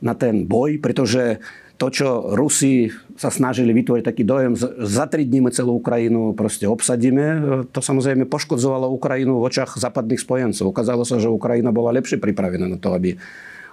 na 0.00 0.16
ten 0.16 0.48
boj, 0.48 0.80
pretože 0.80 1.36
to, 1.76 1.90
čo 1.90 2.38
Rusi 2.38 2.88
sa 3.18 3.34
snažili 3.34 3.74
vytvoriť 3.74 4.04
taký 4.06 4.22
dojem, 4.22 4.54
za 4.78 5.04
tri 5.10 5.26
dní 5.26 5.42
celú 5.50 5.82
Ukrajinu 5.82 6.32
proste 6.32 6.70
obsadíme, 6.70 7.26
to 7.74 7.82
samozrejme 7.82 8.30
poškodzovalo 8.30 8.88
Ukrajinu 8.94 9.42
v 9.42 9.52
očach 9.52 9.74
západných 9.76 10.22
spojencov. 10.22 10.70
Ukázalo 10.70 11.02
sa, 11.02 11.18
že 11.18 11.26
Ukrajina 11.28 11.74
bola 11.74 11.92
lepšie 11.98 12.22
pripravená 12.22 12.70
na 12.70 12.78
to, 12.78 12.94
aby 12.94 13.18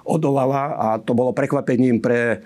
odolala 0.05 0.63
a 0.75 0.87
to 0.97 1.13
bolo 1.13 1.33
prekvapením 1.33 2.01
pre, 2.01 2.41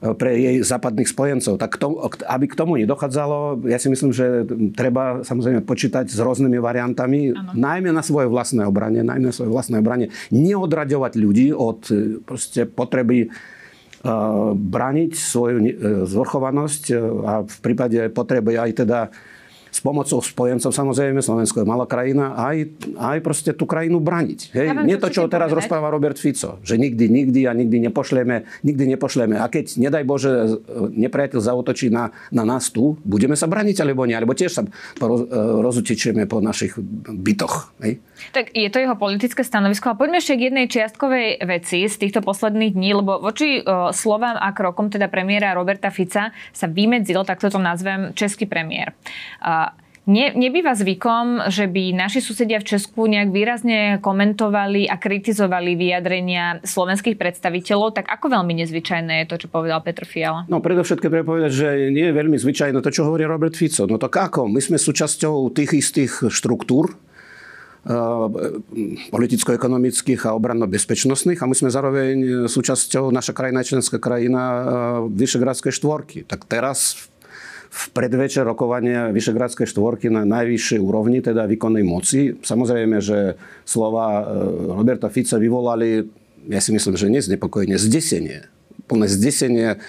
pre 0.00 0.30
jej 0.36 0.56
západných 0.60 1.08
spojencov. 1.08 1.56
Tak 1.56 1.80
to, 1.80 2.04
aby 2.28 2.44
k 2.48 2.58
tomu 2.58 2.76
nedochádzalo, 2.76 3.64
ja 3.68 3.80
si 3.80 3.88
myslím, 3.88 4.12
že 4.12 4.44
treba 4.76 5.24
samozrejme 5.24 5.64
počítať 5.64 6.08
s 6.08 6.18
rôznymi 6.20 6.60
variantami, 6.60 7.32
ano. 7.32 7.52
najmä 7.56 7.90
na 7.92 8.04
svoje 8.04 8.28
vlastné 8.28 8.64
obranie, 8.68 9.00
najmä 9.04 9.30
na 9.30 9.36
svoje 9.36 9.52
vlastné 9.52 9.80
obranie. 9.80 10.12
Neodraďovať 10.32 11.12
ľudí 11.16 11.48
od 11.52 11.80
proste 12.24 12.68
potreby 12.68 13.32
braniť 14.54 15.12
svoju 15.16 15.56
e, 15.58 15.72
zvrchovanosť 16.06 16.82
e, 16.90 16.94
a 17.26 17.32
v 17.42 17.56
prípade 17.58 18.00
potreby 18.12 18.54
aj 18.60 18.70
teda 18.86 19.00
s 19.76 19.84
pomocou 19.84 20.24
spojencov, 20.24 20.72
samozrejme, 20.72 21.20
Slovensko 21.20 21.60
je 21.60 21.66
malá 21.68 21.84
krajina, 21.84 22.32
aj, 22.32 22.72
aj 22.96 23.18
proste 23.20 23.52
tú 23.52 23.68
krajinu 23.68 24.00
braniť. 24.00 24.56
Hej? 24.56 24.66
Ja 24.72 24.80
Nie 24.80 24.96
to, 24.96 25.12
čo 25.12 25.28
teraz 25.28 25.52
povedať. 25.52 25.68
rozpráva 25.68 25.92
Robert 25.92 26.16
Fico, 26.16 26.56
že 26.64 26.80
nikdy, 26.80 27.12
nikdy 27.12 27.44
a 27.44 27.52
nikdy 27.52 27.84
nepošleme, 27.84 28.48
nikdy 28.64 28.96
nepošleme. 28.96 29.36
A 29.36 29.44
keď, 29.52 29.76
nedaj 29.76 30.04
Bože, 30.08 30.32
nepriateľ 30.96 31.40
zautočí 31.44 31.92
na, 31.92 32.08
na 32.32 32.48
nás 32.48 32.72
tu, 32.72 32.96
budeme 33.04 33.36
sa 33.36 33.44
braniť 33.44 33.84
alebo 33.84 34.08
nie, 34.08 34.16
alebo 34.16 34.32
tiež 34.32 34.48
sa 34.48 34.62
roz, 34.96 35.28
e, 35.28 35.36
rozutičíme 35.36 36.24
po 36.24 36.40
našich 36.40 36.72
bytoch. 37.12 37.76
Hej? 37.84 38.00
Tak 38.32 38.56
je 38.56 38.72
to 38.72 38.80
jeho 38.80 38.96
politické 38.96 39.44
stanovisko. 39.44 39.92
A 39.92 39.98
poďme 39.98 40.24
ešte 40.24 40.40
k 40.40 40.48
jednej 40.48 40.66
čiastkovej 40.72 41.44
veci 41.44 41.84
z 41.84 41.96
týchto 42.00 42.24
posledných 42.24 42.72
dní, 42.72 42.96
lebo 42.96 43.20
voči 43.20 43.60
uh, 43.60 43.92
slovám 43.92 44.40
a 44.40 44.56
krokom 44.56 44.88
teda 44.88 45.12
premiéra 45.12 45.52
Roberta 45.52 45.92
Fica 45.92 46.32
sa 46.56 46.66
vymedzil, 46.66 47.20
tak 47.28 47.44
to 47.44 47.52
nazvem, 47.60 48.16
český 48.16 48.48
premiér. 48.48 48.96
Ne, 50.06 50.32
nebýva 50.32 50.72
zvykom, 50.72 51.50
že 51.50 51.66
by 51.66 51.92
naši 51.92 52.22
susedia 52.22 52.62
v 52.62 52.68
Česku 52.74 53.10
nejak 53.10 53.28
výrazne 53.34 53.78
komentovali 53.98 54.86
a 54.86 54.96
kritizovali 54.96 55.74
vyjadrenia 55.74 56.62
slovenských 56.62 57.18
predstaviteľov, 57.18 57.98
tak 57.98 58.06
ako 58.08 58.30
veľmi 58.30 58.54
nezvyčajné 58.64 59.26
je 59.26 59.28
to, 59.28 59.46
čo 59.46 59.48
povedal 59.50 59.82
Petr 59.82 60.06
Fiala? 60.06 60.46
No 60.46 60.62
predovšetkým 60.62 61.10
treba 61.10 61.26
povedať, 61.26 61.52
že 61.52 61.68
nie 61.90 62.06
je 62.08 62.14
veľmi 62.14 62.38
zvyčajné 62.38 62.78
to, 62.80 62.94
čo 62.94 63.04
hovorí 63.04 63.26
Robert 63.26 63.58
Fico. 63.58 63.84
No 63.90 63.98
tak 63.98 64.14
ako? 64.14 64.46
My 64.46 64.62
sme 64.62 64.78
súčasťou 64.78 65.50
tých 65.50 65.74
istých 65.74 66.30
štruktúr, 66.30 66.94
eh, 66.94 67.94
politicko-ekonomických 69.10 70.30
a 70.30 70.38
obranno-bezpečnostných 70.38 71.42
a 71.42 71.50
my 71.50 71.54
sme 71.58 71.68
zároveň 71.74 72.46
súčasťou, 72.46 73.10
naša 73.10 73.34
krajina 73.34 73.66
členská 73.66 73.98
krajina 73.98 74.42
eh, 74.42 74.62
Vyšegrádskej 75.10 75.72
štvorky. 75.74 76.18
Tak 76.22 76.46
teraz 76.46 77.10
v 77.68 77.82
predvečer 77.92 78.46
rokovania 78.46 79.12
Vyšegrádskej 79.12 79.68
štvorky 79.68 80.08
na 80.08 80.24
najvyššej 80.24 80.80
úrovni, 80.80 81.20
teda 81.20 81.44
výkonnej 81.44 81.84
moci. 81.84 82.34
Samozrejme, 82.40 82.98
že 83.04 83.36
slova 83.68 84.22
e, 84.22 84.24
Roberta 84.72 85.12
Fica 85.12 85.36
vyvolali, 85.36 86.06
ja 86.46 86.60
si 86.62 86.70
myslím, 86.70 86.94
že 86.94 87.10
neznepokojenie, 87.10 87.76
zdesenie 87.76 88.55
plné 88.86 89.06
zdesenie 89.10 89.82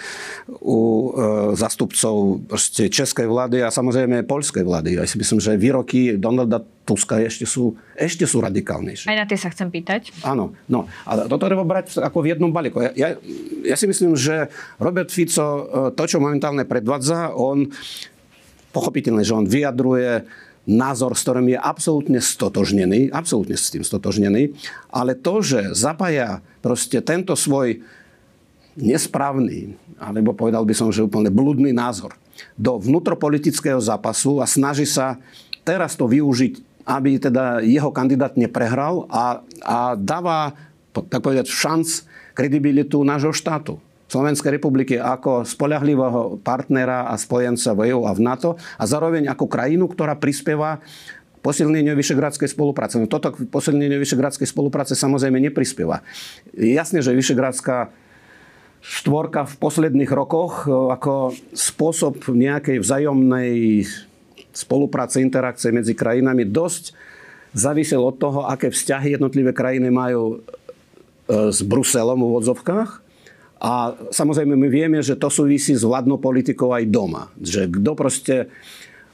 u 0.62 0.78
e, 0.78 1.08
zastupcov 1.54 2.42
českej 2.74 3.30
vlády 3.30 3.62
a 3.62 3.70
samozrejme 3.70 4.26
poľskej 4.26 4.66
vlády. 4.66 4.98
Ja 4.98 5.06
si 5.06 5.22
myslím, 5.22 5.38
že 5.38 5.56
výroky 5.56 6.18
Donalda 6.18 6.66
Tuska 6.88 7.20
ešte 7.22 7.46
sú, 7.46 7.78
ešte 7.94 8.26
sú 8.26 8.42
radikálnejšie. 8.42 9.12
Aj 9.12 9.20
na 9.22 9.28
tie 9.30 9.38
sa 9.38 9.54
chcem 9.54 9.70
pýtať. 9.70 10.24
Áno. 10.26 10.56
No, 10.72 10.90
a 11.06 11.30
toto 11.30 11.46
treba 11.46 11.68
brať 11.68 12.00
ako 12.02 12.24
v 12.26 12.34
jednom 12.34 12.50
balíku. 12.50 12.80
Ja, 12.80 12.92
ja, 12.96 13.10
ja 13.64 13.76
si 13.76 13.86
myslím, 13.86 14.18
že 14.18 14.50
Robert 14.82 15.14
Fico 15.14 15.46
e, 15.46 15.62
to, 15.94 16.04
čo 16.10 16.18
momentálne 16.18 16.66
predvádza, 16.66 17.38
on 17.38 17.70
pochopiteľne, 18.74 19.22
že 19.22 19.38
on 19.38 19.46
vyjadruje 19.46 20.26
názor, 20.68 21.16
s 21.16 21.24
ktorým 21.24 21.56
je 21.56 21.60
absolútne 21.60 22.20
stotožnený, 22.20 23.08
absolútne 23.16 23.56
s 23.56 23.72
tým 23.72 23.88
stotožnený, 23.88 24.52
ale 24.92 25.16
to, 25.16 25.40
že 25.40 25.72
zapája 25.72 26.44
proste 26.60 27.00
tento 27.00 27.40
svoj 27.40 27.80
nesprávny, 28.78 29.74
alebo 29.98 30.38
povedal 30.38 30.62
by 30.64 30.74
som, 30.78 30.94
že 30.94 31.02
úplne 31.02 31.34
blúdny 31.34 31.74
názor 31.74 32.14
do 32.54 32.78
vnútropolitického 32.78 33.82
zápasu 33.82 34.38
a 34.38 34.46
snaží 34.46 34.86
sa 34.86 35.18
teraz 35.66 35.98
to 35.98 36.06
využiť, 36.06 36.86
aby 36.88 37.20
teda 37.20 37.60
jeho 37.66 37.90
kandidát 37.92 38.38
neprehral 38.38 39.10
a, 39.10 39.42
a 39.66 39.98
dáva, 39.98 40.56
tak 40.94 41.20
povedať, 41.20 41.50
šanc 41.50 42.06
kredibilitu 42.38 43.02
nášho 43.02 43.34
štátu. 43.34 43.82
Slovenskej 44.08 44.56
republiky 44.56 44.96
ako 44.96 45.44
spolahlivého 45.44 46.40
partnera 46.40 47.12
a 47.12 47.20
spojenca 47.20 47.76
v 47.76 47.92
EU 47.92 48.08
a 48.08 48.16
v 48.16 48.24
NATO 48.24 48.56
a 48.80 48.84
zároveň 48.88 49.28
ako 49.28 49.52
krajinu, 49.52 49.84
ktorá 49.92 50.16
prispieva 50.16 50.80
posilneniu 51.44 51.92
Vyšegradskej 51.92 52.48
spolupráce. 52.48 52.96
No 52.96 53.12
toto 53.12 53.36
posilneniu 53.36 54.00
Vyšegradskej 54.00 54.48
spolupráce 54.48 54.96
samozrejme 54.96 55.44
neprispieva. 55.44 56.08
Jasne, 56.56 57.04
že 57.04 57.12
Vyšegradská 57.12 57.92
štvorka 58.82 59.50
v 59.50 59.56
posledných 59.60 60.12
rokoch 60.12 60.66
e, 60.66 60.72
ako 60.72 61.36
spôsob 61.52 62.24
nejakej 62.30 62.80
vzájomnej 62.82 63.84
spolupráce, 64.54 65.22
interakcie 65.22 65.70
medzi 65.70 65.94
krajinami 65.94 66.48
dosť 66.48 66.94
závisel 67.58 68.02
od 68.02 68.18
toho, 68.18 68.46
aké 68.46 68.70
vzťahy 68.70 69.18
jednotlivé 69.18 69.54
krajiny 69.54 69.90
majú 69.90 70.38
e, 70.38 71.52
s 71.52 71.62
Bruselom 71.66 72.22
v 72.22 72.38
odzovkách. 72.42 72.92
A 73.58 73.98
samozrejme 74.14 74.54
my 74.54 74.70
vieme, 74.70 75.02
že 75.02 75.18
to 75.18 75.34
súvisí 75.34 75.74
s 75.74 75.82
vládnou 75.82 76.22
politikou 76.22 76.70
aj 76.78 76.86
doma. 76.94 77.34
Že 77.42 77.82
kto 77.82 77.92
proste 77.98 78.36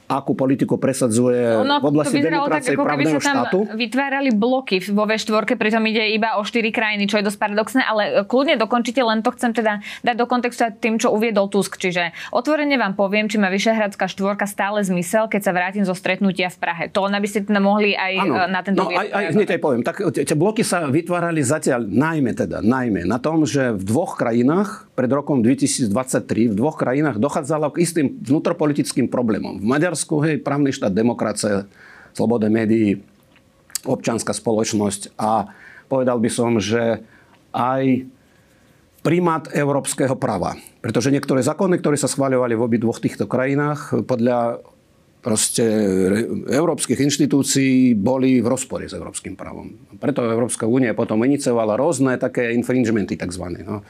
akú 0.04 0.36
politiku 0.36 0.76
presadzuje 0.76 1.64
ono, 1.64 1.80
v 1.80 1.86
oblasti 1.88 2.20
demokracie 2.20 2.76
tak, 2.76 2.84
právneho 2.84 3.18
sa 3.18 3.24
tam 3.24 3.36
štátu. 3.48 3.58
vytvárali 3.72 4.30
bloky 4.36 4.84
vo 4.92 5.08
V4, 5.08 5.56
pritom 5.56 5.82
ide 5.88 6.12
iba 6.12 6.36
o 6.36 6.44
štyri 6.44 6.68
krajiny, 6.68 7.08
čo 7.08 7.18
je 7.18 7.24
dosť 7.24 7.38
paradoxné, 7.40 7.82
ale 7.82 8.02
kľudne 8.28 8.60
dokončite, 8.60 9.00
len 9.00 9.24
to 9.24 9.32
chcem 9.32 9.56
teda 9.56 9.80
dať 10.04 10.16
do 10.20 10.26
kontextu 10.28 10.68
tým, 10.76 11.00
čo 11.00 11.08
uviedol 11.08 11.48
Tusk. 11.48 11.80
Čiže 11.80 12.12
otvorene 12.36 12.76
vám 12.76 12.92
poviem, 12.94 13.32
či 13.32 13.40
má 13.40 13.48
Vyšehradská 13.48 14.06
štvorka 14.06 14.44
stále 14.44 14.84
zmysel, 14.84 15.26
keď 15.32 15.40
sa 15.40 15.52
vrátim 15.56 15.84
zo 15.88 15.96
stretnutia 15.96 16.52
v 16.52 16.58
Prahe. 16.60 16.84
To 16.92 17.08
aby 17.14 17.28
ste 17.28 17.46
teda 17.46 17.60
mohli 17.62 17.92
aj 17.94 18.12
ano. 18.20 18.34
E, 18.34 18.46
na 18.50 18.60
tento 18.64 18.80
no, 18.82 18.90
aj, 18.90 19.08
aj, 19.12 19.24
hneď 19.36 19.48
aj 19.56 19.60
poviem. 19.60 19.82
Tak 19.86 19.96
tie 20.12 20.36
bloky 20.36 20.66
sa 20.66 20.88
vytvárali 20.88 21.40
zatiaľ 21.44 21.86
najmä 21.86 22.32
teda, 22.34 22.64
najmä 22.64 23.06
na 23.06 23.22
tom, 23.22 23.46
že 23.46 23.70
v 23.70 23.82
dvoch 23.84 24.18
krajinách 24.18 24.88
pred 24.94 25.10
rokom 25.10 25.42
2023 25.42 25.90
v 26.50 26.54
dvoch 26.54 26.78
krajinách 26.78 27.18
dochádzalo 27.18 27.74
k 27.74 27.82
istým 27.82 28.06
vnútropolitickým 28.22 29.10
problémom. 29.10 29.58
V 29.58 29.66
Maďarsku, 29.66 30.22
hej, 30.22 30.38
právny 30.40 30.70
štát, 30.70 30.94
demokracia, 30.94 31.66
sloboda 32.14 32.46
médií, 32.46 33.02
občanská 33.84 34.32
spoločnosť 34.32 35.18
a 35.18 35.50
povedal 35.90 36.22
by 36.22 36.30
som, 36.30 36.56
že 36.62 37.02
aj 37.52 38.08
primát 39.04 39.44
európskeho 39.52 40.16
práva. 40.16 40.56
Pretože 40.80 41.12
niektoré 41.12 41.44
zákony, 41.44 41.82
ktoré 41.82 42.00
sa 42.00 42.08
schváľovali 42.08 42.56
v 42.56 42.64
obi 42.64 42.78
dvoch 42.80 43.02
týchto 43.02 43.28
krajinách, 43.28 44.08
podľa 44.08 44.64
proste 45.24 45.64
európskych 46.52 47.00
inštitúcií 47.00 47.96
boli 47.96 48.44
v 48.44 48.46
rozpore 48.52 48.84
s 48.84 48.92
európskym 48.92 49.32
právom. 49.40 49.72
Preto 49.96 50.20
Európska 50.20 50.68
únia 50.68 50.92
potom 50.92 51.24
iniciovala 51.24 51.80
rôzne 51.80 52.20
také 52.20 52.52
infringementy 52.52 53.16
tzv. 53.16 53.64
No, 53.64 53.80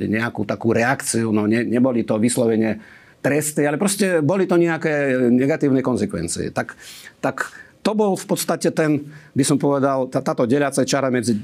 nejakú 0.00 0.48
takú 0.48 0.72
reakciu, 0.72 1.28
no 1.28 1.44
ne, 1.44 1.60
neboli 1.60 2.08
to 2.08 2.16
vyslovene 2.16 2.80
tresty, 3.20 3.68
ale 3.68 3.76
proste 3.76 4.24
boli 4.24 4.48
to 4.48 4.56
nejaké 4.56 5.12
negatívne 5.28 5.84
konsekvencie. 5.84 6.56
Tak, 6.56 6.72
tak 7.20 7.52
to 7.84 7.92
bol 7.92 8.16
v 8.16 8.24
podstate 8.24 8.72
ten, 8.72 9.12
by 9.36 9.44
som 9.44 9.60
povedal, 9.60 10.08
tá, 10.08 10.24
táto 10.24 10.48
deliaca 10.48 10.88
čara 10.88 11.12
medzi 11.12 11.36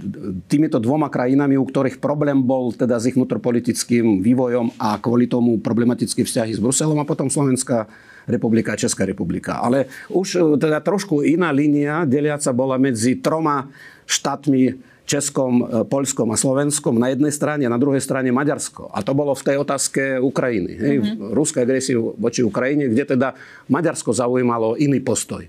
týmito 0.49 0.81
dvoma 0.81 1.13
krajinami, 1.13 1.61
u 1.61 1.69
ktorých 1.69 2.01
problém 2.01 2.41
bol 2.41 2.73
teda 2.73 2.97
s 2.97 3.13
ich 3.13 3.17
vnútropolitickým 3.17 4.25
vývojom 4.25 4.81
a 4.81 4.97
kvôli 4.97 5.29
tomu 5.29 5.61
problematické 5.61 6.25
vzťahy 6.25 6.57
s 6.57 6.63
Bruselom 6.65 6.97
a 6.97 7.05
potom 7.05 7.29
Slovenská 7.29 7.85
republika 8.27 8.73
a 8.73 8.81
Česká 8.81 9.05
republika. 9.05 9.61
Ale 9.61 9.87
už 10.09 10.29
e, 10.35 10.41
teda 10.57 10.81
trošku 10.81 11.25
iná 11.25 11.53
línia 11.53 12.09
deliaca 12.09 12.51
bola 12.51 12.81
medzi 12.81 13.21
troma 13.21 13.69
štátmi 14.05 14.95
Českom, 15.05 15.61
e, 15.61 15.65
Polskom 15.85 16.33
a 16.33 16.37
Slovenskom 16.41 16.97
na 16.97 17.13
jednej 17.13 17.33
strane, 17.33 17.69
na 17.69 17.77
druhej 17.77 18.01
strane 18.01 18.33
Maďarsko. 18.33 18.89
A 18.89 19.05
to 19.05 19.13
bolo 19.13 19.37
v 19.37 19.45
tej 19.45 19.57
otázke 19.61 20.17
Ukrajiny. 20.17 20.73
Hej, 20.81 20.97
mm-hmm. 21.01 21.37
Ruskej 21.37 21.63
agresie 21.69 21.97
voči 21.97 22.41
Ukrajine, 22.41 22.89
kde 22.89 23.17
teda 23.17 23.37
Maďarsko 23.69 24.17
zaujímalo 24.17 24.81
iný 24.81 25.05
postoj. 25.05 25.45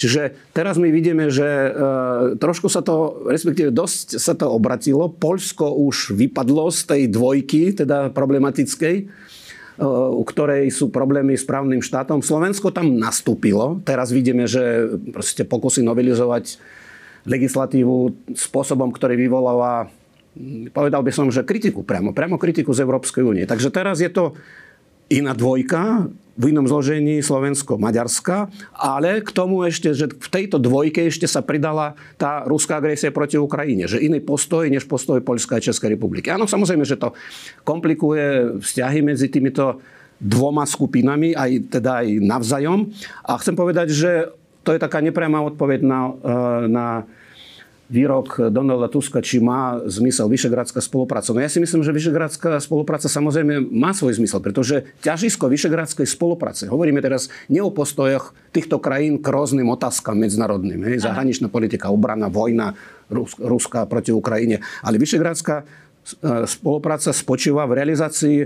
Čiže 0.00 0.32
teraz 0.56 0.80
my 0.80 0.88
vidíme, 0.88 1.28
že 1.28 1.44
e, 1.44 1.70
trošku 2.40 2.72
sa 2.72 2.80
to, 2.80 3.24
respektíve 3.28 3.68
dosť 3.68 4.16
sa 4.16 4.32
to 4.32 4.48
obratilo. 4.48 5.12
Polsko 5.12 5.76
už 5.76 6.16
vypadlo 6.16 6.72
z 6.72 6.80
tej 6.88 7.02
dvojky, 7.12 7.76
teda 7.76 8.08
problematickej 8.12 9.12
u 9.80 10.22
ktorej 10.28 10.68
sú 10.68 10.92
problémy 10.92 11.34
s 11.34 11.48
právnym 11.48 11.80
štátom. 11.80 12.20
Slovensko 12.20 12.68
tam 12.68 13.00
nastúpilo. 13.00 13.80
Teraz 13.82 14.12
vidíme, 14.12 14.44
že 14.44 14.92
proste 15.08 15.48
pokusy 15.48 15.80
novelizovať 15.80 16.60
legislatívu 17.24 18.12
spôsobom, 18.36 18.92
ktorý 18.92 19.16
vyvoláva 19.16 19.88
povedal 20.70 21.02
by 21.02 21.10
som, 21.10 21.26
že 21.26 21.42
kritiku 21.42 21.82
priamo, 21.82 22.14
priamo 22.14 22.38
kritiku 22.38 22.70
z 22.70 22.86
Európskej 22.86 23.22
únie. 23.26 23.44
Takže 23.50 23.68
teraz 23.74 23.98
je 23.98 24.06
to 24.06 24.38
iná 25.10 25.34
dvojka, 25.34 26.06
v 26.40 26.56
inom 26.56 26.64
zložení 26.64 27.20
Slovensko-Maďarska, 27.20 28.48
ale 28.72 29.20
k 29.20 29.28
tomu 29.28 29.60
ešte, 29.68 29.92
že 29.92 30.08
v 30.08 30.28
tejto 30.32 30.56
dvojke 30.56 31.04
ešte 31.04 31.28
sa 31.28 31.44
pridala 31.44 31.92
tá 32.16 32.48
ruská 32.48 32.80
agresia 32.80 33.12
proti 33.12 33.36
Ukrajine, 33.36 33.84
že 33.84 34.00
iný 34.00 34.24
postoj 34.24 34.64
než 34.64 34.88
postoj 34.88 35.20
Polska 35.20 35.60
a 35.60 35.64
Českej 35.64 36.00
republiky. 36.00 36.32
Áno, 36.32 36.48
samozrejme, 36.48 36.88
že 36.88 36.96
to 36.96 37.12
komplikuje 37.60 38.56
vzťahy 38.56 39.04
medzi 39.04 39.28
týmito 39.28 39.84
dvoma 40.16 40.64
skupinami, 40.64 41.36
aj 41.36 41.76
teda 41.76 42.04
aj 42.04 42.08
navzajom. 42.24 42.88
A 43.28 43.36
chcem 43.36 43.52
povedať, 43.52 43.92
že 43.92 44.32
to 44.64 44.72
je 44.72 44.80
taká 44.80 45.04
nepriama 45.04 45.44
odpoveď 45.44 45.80
na, 45.84 46.00
eh, 46.08 46.60
na 46.72 46.86
výrok 47.90 48.54
Donalda 48.54 48.86
Tuska, 48.86 49.18
či 49.18 49.42
má 49.42 49.82
zmysel 49.90 50.30
Vyšegradská 50.30 50.78
spolupráca. 50.78 51.34
No 51.34 51.42
ja 51.42 51.50
si 51.50 51.58
myslím, 51.58 51.82
že 51.82 51.90
Vyšegradská 51.90 52.62
spolupráca 52.62 53.10
samozrejme 53.10 53.66
má 53.66 53.90
svoj 53.90 54.22
zmysel, 54.22 54.38
pretože 54.38 54.86
ťažisko 55.02 55.50
Vyšegradskej 55.50 56.06
spolupráce, 56.06 56.70
hovoríme 56.70 57.02
teraz 57.02 57.26
nie 57.50 57.58
o 57.58 57.74
postojoch 57.74 58.30
týchto 58.54 58.78
krajín 58.78 59.18
k 59.18 59.26
rôznym 59.26 59.66
otázkam 59.74 60.14
medzinárodným, 60.22 60.86
hej, 60.86 61.02
zahraničná 61.02 61.50
politika, 61.50 61.90
obrana, 61.90 62.30
vojna 62.30 62.78
Ruska 63.42 63.90
proti 63.90 64.14
Ukrajine, 64.14 64.62
ale 64.86 64.94
Vyšegradská 65.02 65.56
e, 65.60 65.64
spolupráca 66.46 67.10
spočíva 67.10 67.66
v 67.66 67.82
realizácii 67.82 68.38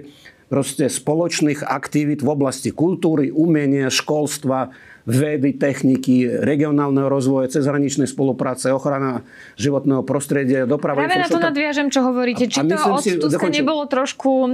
proste 0.48 0.88
spoločných 0.88 1.64
aktivít 1.68 2.24
v 2.24 2.32
oblasti 2.32 2.72
kultúry, 2.72 3.28
umenia, 3.28 3.92
školstva, 3.92 4.72
vedy, 5.04 5.52
techniky, 5.60 6.40
regionálneho 6.40 7.12
rozvoja, 7.12 7.52
cezhraničnej 7.52 8.08
spolupráce, 8.08 8.72
ochrana 8.72 9.20
životného 9.60 10.00
prostredia, 10.00 10.64
doprava. 10.64 11.04
Práve 11.04 11.20
na 11.20 11.28
to 11.28 11.36
nadviažem, 11.36 11.92
čo 11.92 12.00
hovoríte. 12.08 12.48
Či 12.48 12.64
to 12.64 12.76
od 12.88 13.04
si, 13.04 13.20
Tuska 13.20 13.36
dokončil... 13.36 13.60
nebolo 13.60 13.84
trošku 13.84 14.30
um, 14.48 14.50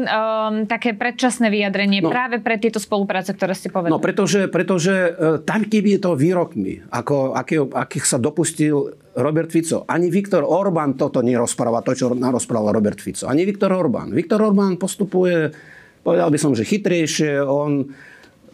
také 0.67 0.99
predčasné 0.99 1.55
vyjadrenie 1.55 2.03
no, 2.03 2.11
práve 2.11 2.43
pre 2.43 2.59
tieto 2.59 2.83
spolupráce, 2.83 3.31
ktoré 3.31 3.55
ste 3.55 3.71
povedali? 3.71 3.95
No, 3.95 4.03
pretože, 4.03 4.51
pretože 4.51 4.95
uh, 5.15 5.39
tam, 5.39 5.71
keby 5.71 6.03
to 6.03 6.19
výrokmi, 6.19 6.83
ako, 6.91 7.39
aký, 7.39 7.71
akých 7.71 8.05
sa 8.11 8.19
dopustil 8.19 8.91
Robert 9.15 9.55
Fico. 9.55 9.87
Ani 9.87 10.11
Viktor 10.11 10.43
Orbán 10.43 10.99
toto 10.99 11.23
nerozpráva, 11.23 11.87
to, 11.87 11.95
čo 11.95 12.11
narozprával 12.11 12.75
Robert 12.75 12.99
Fico. 12.99 13.31
Ani 13.31 13.47
Viktor 13.47 13.71
Orbán. 13.71 14.11
Viktor 14.11 14.43
Orbán 14.43 14.83
postupuje, 14.83 15.51
povedal 16.03 16.27
by 16.27 16.39
som, 16.43 16.59
že 16.59 16.67
chytrejšie. 16.67 17.39
On 17.39 17.87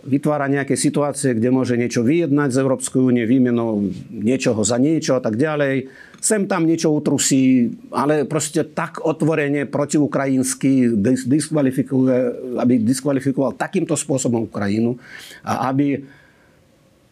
vytvára 0.06 0.46
nejaké 0.46 0.78
situácie, 0.78 1.34
kde 1.34 1.50
môže 1.50 1.74
niečo 1.74 2.06
vyjednať 2.06 2.54
z 2.54 2.60
Európskej 2.62 3.02
únie 3.02 3.26
výmenou 3.26 3.90
niečoho 4.10 4.62
za 4.62 4.78
niečo 4.78 5.18
a 5.18 5.20
tak 5.20 5.34
ďalej. 5.34 5.90
Sem 6.22 6.48
tam 6.48 6.64
niečo 6.64 6.94
utrusí, 6.94 7.74
ale 7.92 8.24
proste 8.24 8.64
tak 8.64 9.02
otvorene 9.02 9.66
protiukrajinsky 9.68 10.96
diskvalifikuje, 11.26 12.16
aby 12.56 12.80
diskvalifikoval 12.80 13.58
takýmto 13.58 13.98
spôsobom 13.98 14.48
Ukrajinu 14.48 14.96
a 15.44 15.68
aby 15.68 16.00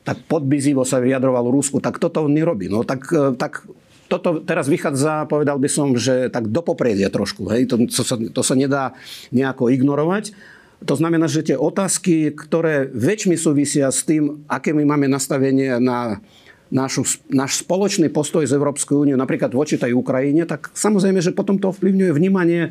tak 0.05 0.21
podbizivo 0.29 0.85
sa 0.85 1.01
vyjadroval 1.01 1.49
Rusku, 1.49 1.81
tak 1.81 1.97
toto 1.97 2.29
on 2.29 2.33
nerobí. 2.37 2.69
No 2.69 2.85
tak, 2.85 3.09
tak 3.41 3.65
toto 4.09 4.45
teraz 4.45 4.69
vychádza, 4.69 5.25
povedal 5.25 5.57
by 5.57 5.69
som, 5.69 5.97
že 5.97 6.29
tak 6.29 6.53
do 6.53 6.61
popredia 6.61 7.09
trošku. 7.09 7.49
Hej? 7.49 7.73
To, 7.73 7.81
to, 7.89 8.03
sa, 8.05 8.17
to 8.21 8.43
sa 8.45 8.55
nedá 8.55 8.93
nejako 9.33 9.73
ignorovať. 9.73 10.37
To 10.83 10.95
znamená, 10.99 11.31
že 11.31 11.47
tie 11.47 11.57
otázky, 11.57 12.35
ktoré 12.35 12.91
väčšmi 12.91 13.39
súvisia 13.39 13.89
s 13.89 14.03
tým, 14.03 14.43
aké 14.51 14.75
my 14.75 14.85
máme 14.85 15.07
nastavenie 15.07 15.79
na 15.79 16.19
našu, 16.75 17.07
náš 17.31 17.63
spoločný 17.63 18.11
postoj 18.11 18.43
z 18.43 18.57
Európskej 18.59 19.07
únie, 19.07 19.15
napríklad 19.15 19.55
voči 19.55 19.79
tej 19.79 19.95
Ukrajine, 19.95 20.43
tak 20.43 20.75
samozrejme, 20.75 21.23
že 21.23 21.31
potom 21.31 21.61
to 21.61 21.71
ovplyvňuje 21.71 22.11
vnímanie 22.11 22.63
e, 22.67 22.71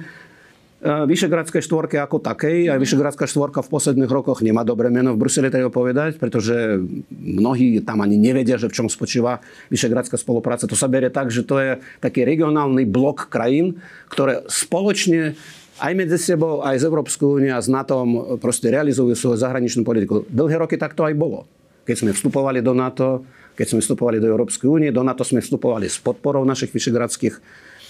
Vyšegradskej 0.83 1.63
štvorky 1.63 1.95
ako 2.01 2.19
takej. 2.19 2.67
Aj 2.67 2.79
Vyšegradská 2.81 3.23
štvorka 3.29 3.63
v 3.63 3.71
posledných 3.71 4.11
rokoch 4.11 4.43
nemá 4.43 4.67
dobré 4.67 4.91
meno 4.91 5.15
v 5.15 5.23
Bruseli, 5.23 5.47
treba 5.47 5.71
povedať, 5.71 6.19
pretože 6.19 6.83
mnohí 7.15 7.79
tam 7.85 8.03
ani 8.03 8.19
nevedia, 8.19 8.59
že 8.59 8.67
v 8.67 8.83
čom 8.83 8.87
spočíva 8.91 9.39
Vyšegradská 9.71 10.19
spolupráca. 10.19 10.67
To 10.67 10.75
sa 10.75 10.91
berie 10.91 11.07
tak, 11.07 11.31
že 11.31 11.47
to 11.47 11.55
je 11.63 11.71
taký 12.03 12.27
regionálny 12.27 12.83
blok 12.83 13.31
krajín, 13.31 13.79
ktoré 14.11 14.43
spoločne 14.51 15.39
aj 15.83 15.91
medzi 15.99 16.15
sebou, 16.15 16.63
aj 16.63 16.79
z 16.79 16.87
Európskou 16.87 17.43
úniou 17.43 17.59
a 17.59 17.61
s 17.61 17.67
NATO 17.67 17.99
proste 18.39 18.71
realizujú 18.71 19.11
svoju 19.19 19.35
zahraničnú 19.35 19.83
politiku. 19.83 20.23
Dlhé 20.31 20.63
roky 20.63 20.79
tak 20.79 20.95
to 20.95 21.03
aj 21.03 21.11
bolo. 21.11 21.43
Keď 21.83 21.95
sme 22.07 22.11
vstupovali 22.15 22.63
do 22.63 22.71
NATO, 22.71 23.27
keď 23.59 23.75
sme 23.75 23.79
vstupovali 23.83 24.23
do 24.23 24.31
Európskej 24.31 24.71
únie, 24.71 24.95
do 24.95 25.03
NATO 25.03 25.27
sme 25.27 25.43
vstupovali 25.43 25.91
s 25.91 25.99
podporou 25.99 26.47
našich 26.47 26.71
vyšegradských 26.71 27.35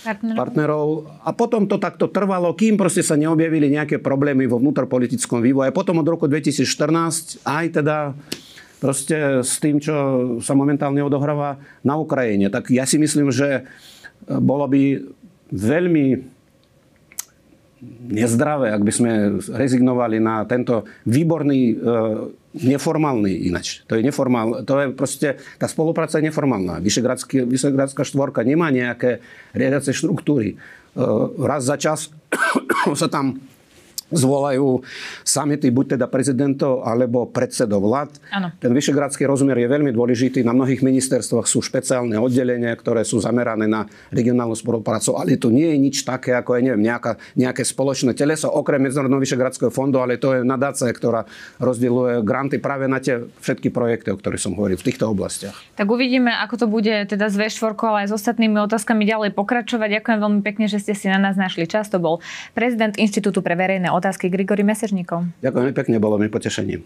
partnerov. 0.01 0.37
partnerov. 0.41 0.87
A 1.21 1.29
potom 1.37 1.69
to 1.69 1.77
takto 1.77 2.09
trvalo, 2.09 2.57
kým 2.57 2.81
proste 2.81 3.05
sa 3.05 3.13
neobjavili 3.13 3.69
nejaké 3.69 4.01
problémy 4.01 4.49
vo 4.49 4.57
vnútropolitickom 4.57 5.45
vývoji. 5.45 5.69
A 5.69 5.77
potom 5.77 6.01
od 6.01 6.07
roku 6.09 6.25
2014 6.25 7.45
aj 7.45 7.65
teda 7.77 8.17
proste 8.81 9.45
s 9.45 9.61
tým, 9.61 9.77
čo 9.77 9.93
sa 10.41 10.57
momentálne 10.57 10.99
odohráva 11.05 11.61
na 11.85 11.93
Ukrajine. 11.95 12.49
Tak 12.49 12.73
ja 12.73 12.89
si 12.89 12.97
myslím, 12.97 13.29
že 13.29 13.69
bolo 14.27 14.65
by 14.65 14.99
veľmi 15.53 16.32
nezdravé, 18.09 18.71
ak 18.71 18.81
by 18.83 18.91
sme 18.93 19.11
rezignovali 19.51 20.17
na 20.19 20.43
tento 20.43 20.87
výborný 21.07 21.61
e, 21.71 21.75
neformálny 22.53 23.49
inač. 23.49 23.81
To 23.89 23.97
je 23.97 24.05
neformál, 24.05 24.61
to 24.63 24.73
je 24.79 24.87
proste, 24.93 25.27
tá 25.57 25.65
spolupráca 25.65 26.19
je 26.21 26.27
neformálna. 26.29 26.83
Vyšegradská 26.83 28.03
štvorka 28.03 28.45
nemá 28.45 28.69
nejaké 28.69 29.23
riadiace 29.55 29.95
štruktúry. 29.95 30.53
E, 30.53 30.55
raz 31.41 31.65
za 31.65 31.79
čas 31.79 32.13
sa 33.01 33.07
tam 33.09 33.39
zvolajú 34.13 34.85
samity 35.25 35.73
buď 35.73 35.97
teda 35.97 36.05
prezidentov 36.07 36.85
alebo 36.85 37.25
predsedov 37.27 37.83
vlád. 37.83 38.11
Ano. 38.29 38.53
Ten 38.61 38.71
vyšegradský 38.71 39.25
rozmer 39.25 39.57
je 39.59 39.67
veľmi 39.67 39.91
dôležitý. 39.91 40.45
Na 40.45 40.53
mnohých 40.53 40.85
ministerstvách 40.85 41.49
sú 41.49 41.59
špeciálne 41.59 42.15
oddelenia, 42.21 42.71
ktoré 42.77 43.01
sú 43.03 43.19
zamerané 43.19 43.65
na 43.65 43.89
regionálnu 44.13 44.55
spoluprácu, 44.55 45.17
ale 45.17 45.35
to 45.35 45.49
nie 45.49 45.73
je 45.73 45.77
nič 45.77 45.95
také, 46.05 46.37
ako 46.37 46.55
je 46.57 46.61
neviem, 46.71 46.85
nejaká, 46.85 47.17
nejaké 47.35 47.65
spoločné 47.65 48.13
teleso, 48.13 48.47
okrem 48.47 48.79
Medzinárodného 48.85 49.21
vyšegradského 49.23 49.73
fondu, 49.73 49.99
ale 49.99 50.21
to 50.21 50.37
je 50.37 50.39
nadácia, 50.45 50.87
ktorá 50.87 51.25
rozdieluje 51.57 52.21
granty 52.21 52.61
práve 52.61 52.85
na 52.85 53.01
tie 53.01 53.25
všetky 53.41 53.73
projekty, 53.73 54.13
o 54.13 54.17
ktorých 54.19 54.41
som 54.41 54.53
hovoril 54.53 54.77
v 54.77 54.85
týchto 54.85 55.09
oblastiach. 55.09 55.57
Tak 55.75 55.89
uvidíme, 55.89 56.29
ako 56.29 56.55
to 56.63 56.67
bude 56.69 56.93
teda 57.09 57.27
s 57.27 57.35
V4, 57.35 57.73
ale 57.73 57.97
aj 58.05 58.07
s 58.11 58.13
ostatnými 58.13 58.57
otázkami 58.69 59.03
ďalej 59.03 59.33
pokračovať. 59.33 59.99
Ďakujem 59.99 60.19
veľmi 60.21 60.41
pekne, 60.45 60.65
že 60.69 60.77
ste 60.77 60.93
si 60.93 61.09
na 61.09 61.17
nás 61.17 61.35
našli 61.39 61.65
čas. 61.65 61.89
To 61.89 61.97
bol 61.97 62.21
prezident 62.53 62.93
Inštitútu 62.99 63.41
pre 63.41 63.57
verejné 63.57 63.89
otázky 64.03 64.27
Grigory 64.27 64.67
Mesežníkov. 64.67 65.23
Ďakujem 65.39 65.71
pekne, 65.71 65.95
bolo 66.03 66.19
mi 66.19 66.27
potešením. 66.27 66.83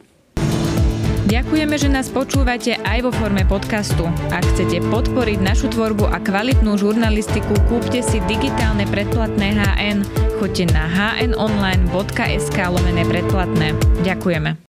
Ďakujeme, 1.28 1.76
že 1.76 1.92
nás 1.92 2.08
počúvate 2.08 2.80
aj 2.88 3.04
vo 3.04 3.12
forme 3.12 3.44
podcastu. 3.44 4.08
Ak 4.32 4.48
chcete 4.56 4.80
podporiť 4.88 5.44
našu 5.44 5.68
tvorbu 5.76 6.08
a 6.08 6.24
kvalitnú 6.24 6.80
žurnalistiku, 6.80 7.52
kúpte 7.68 8.00
si 8.00 8.24
digitálne 8.32 8.88
predplatné 8.88 9.60
HN. 9.60 10.08
Choďte 10.40 10.72
na 10.72 10.88
hnonline.sk 10.88 12.58
lomené 12.72 13.04
predplatné. 13.04 13.76
Ďakujeme. 14.08 14.67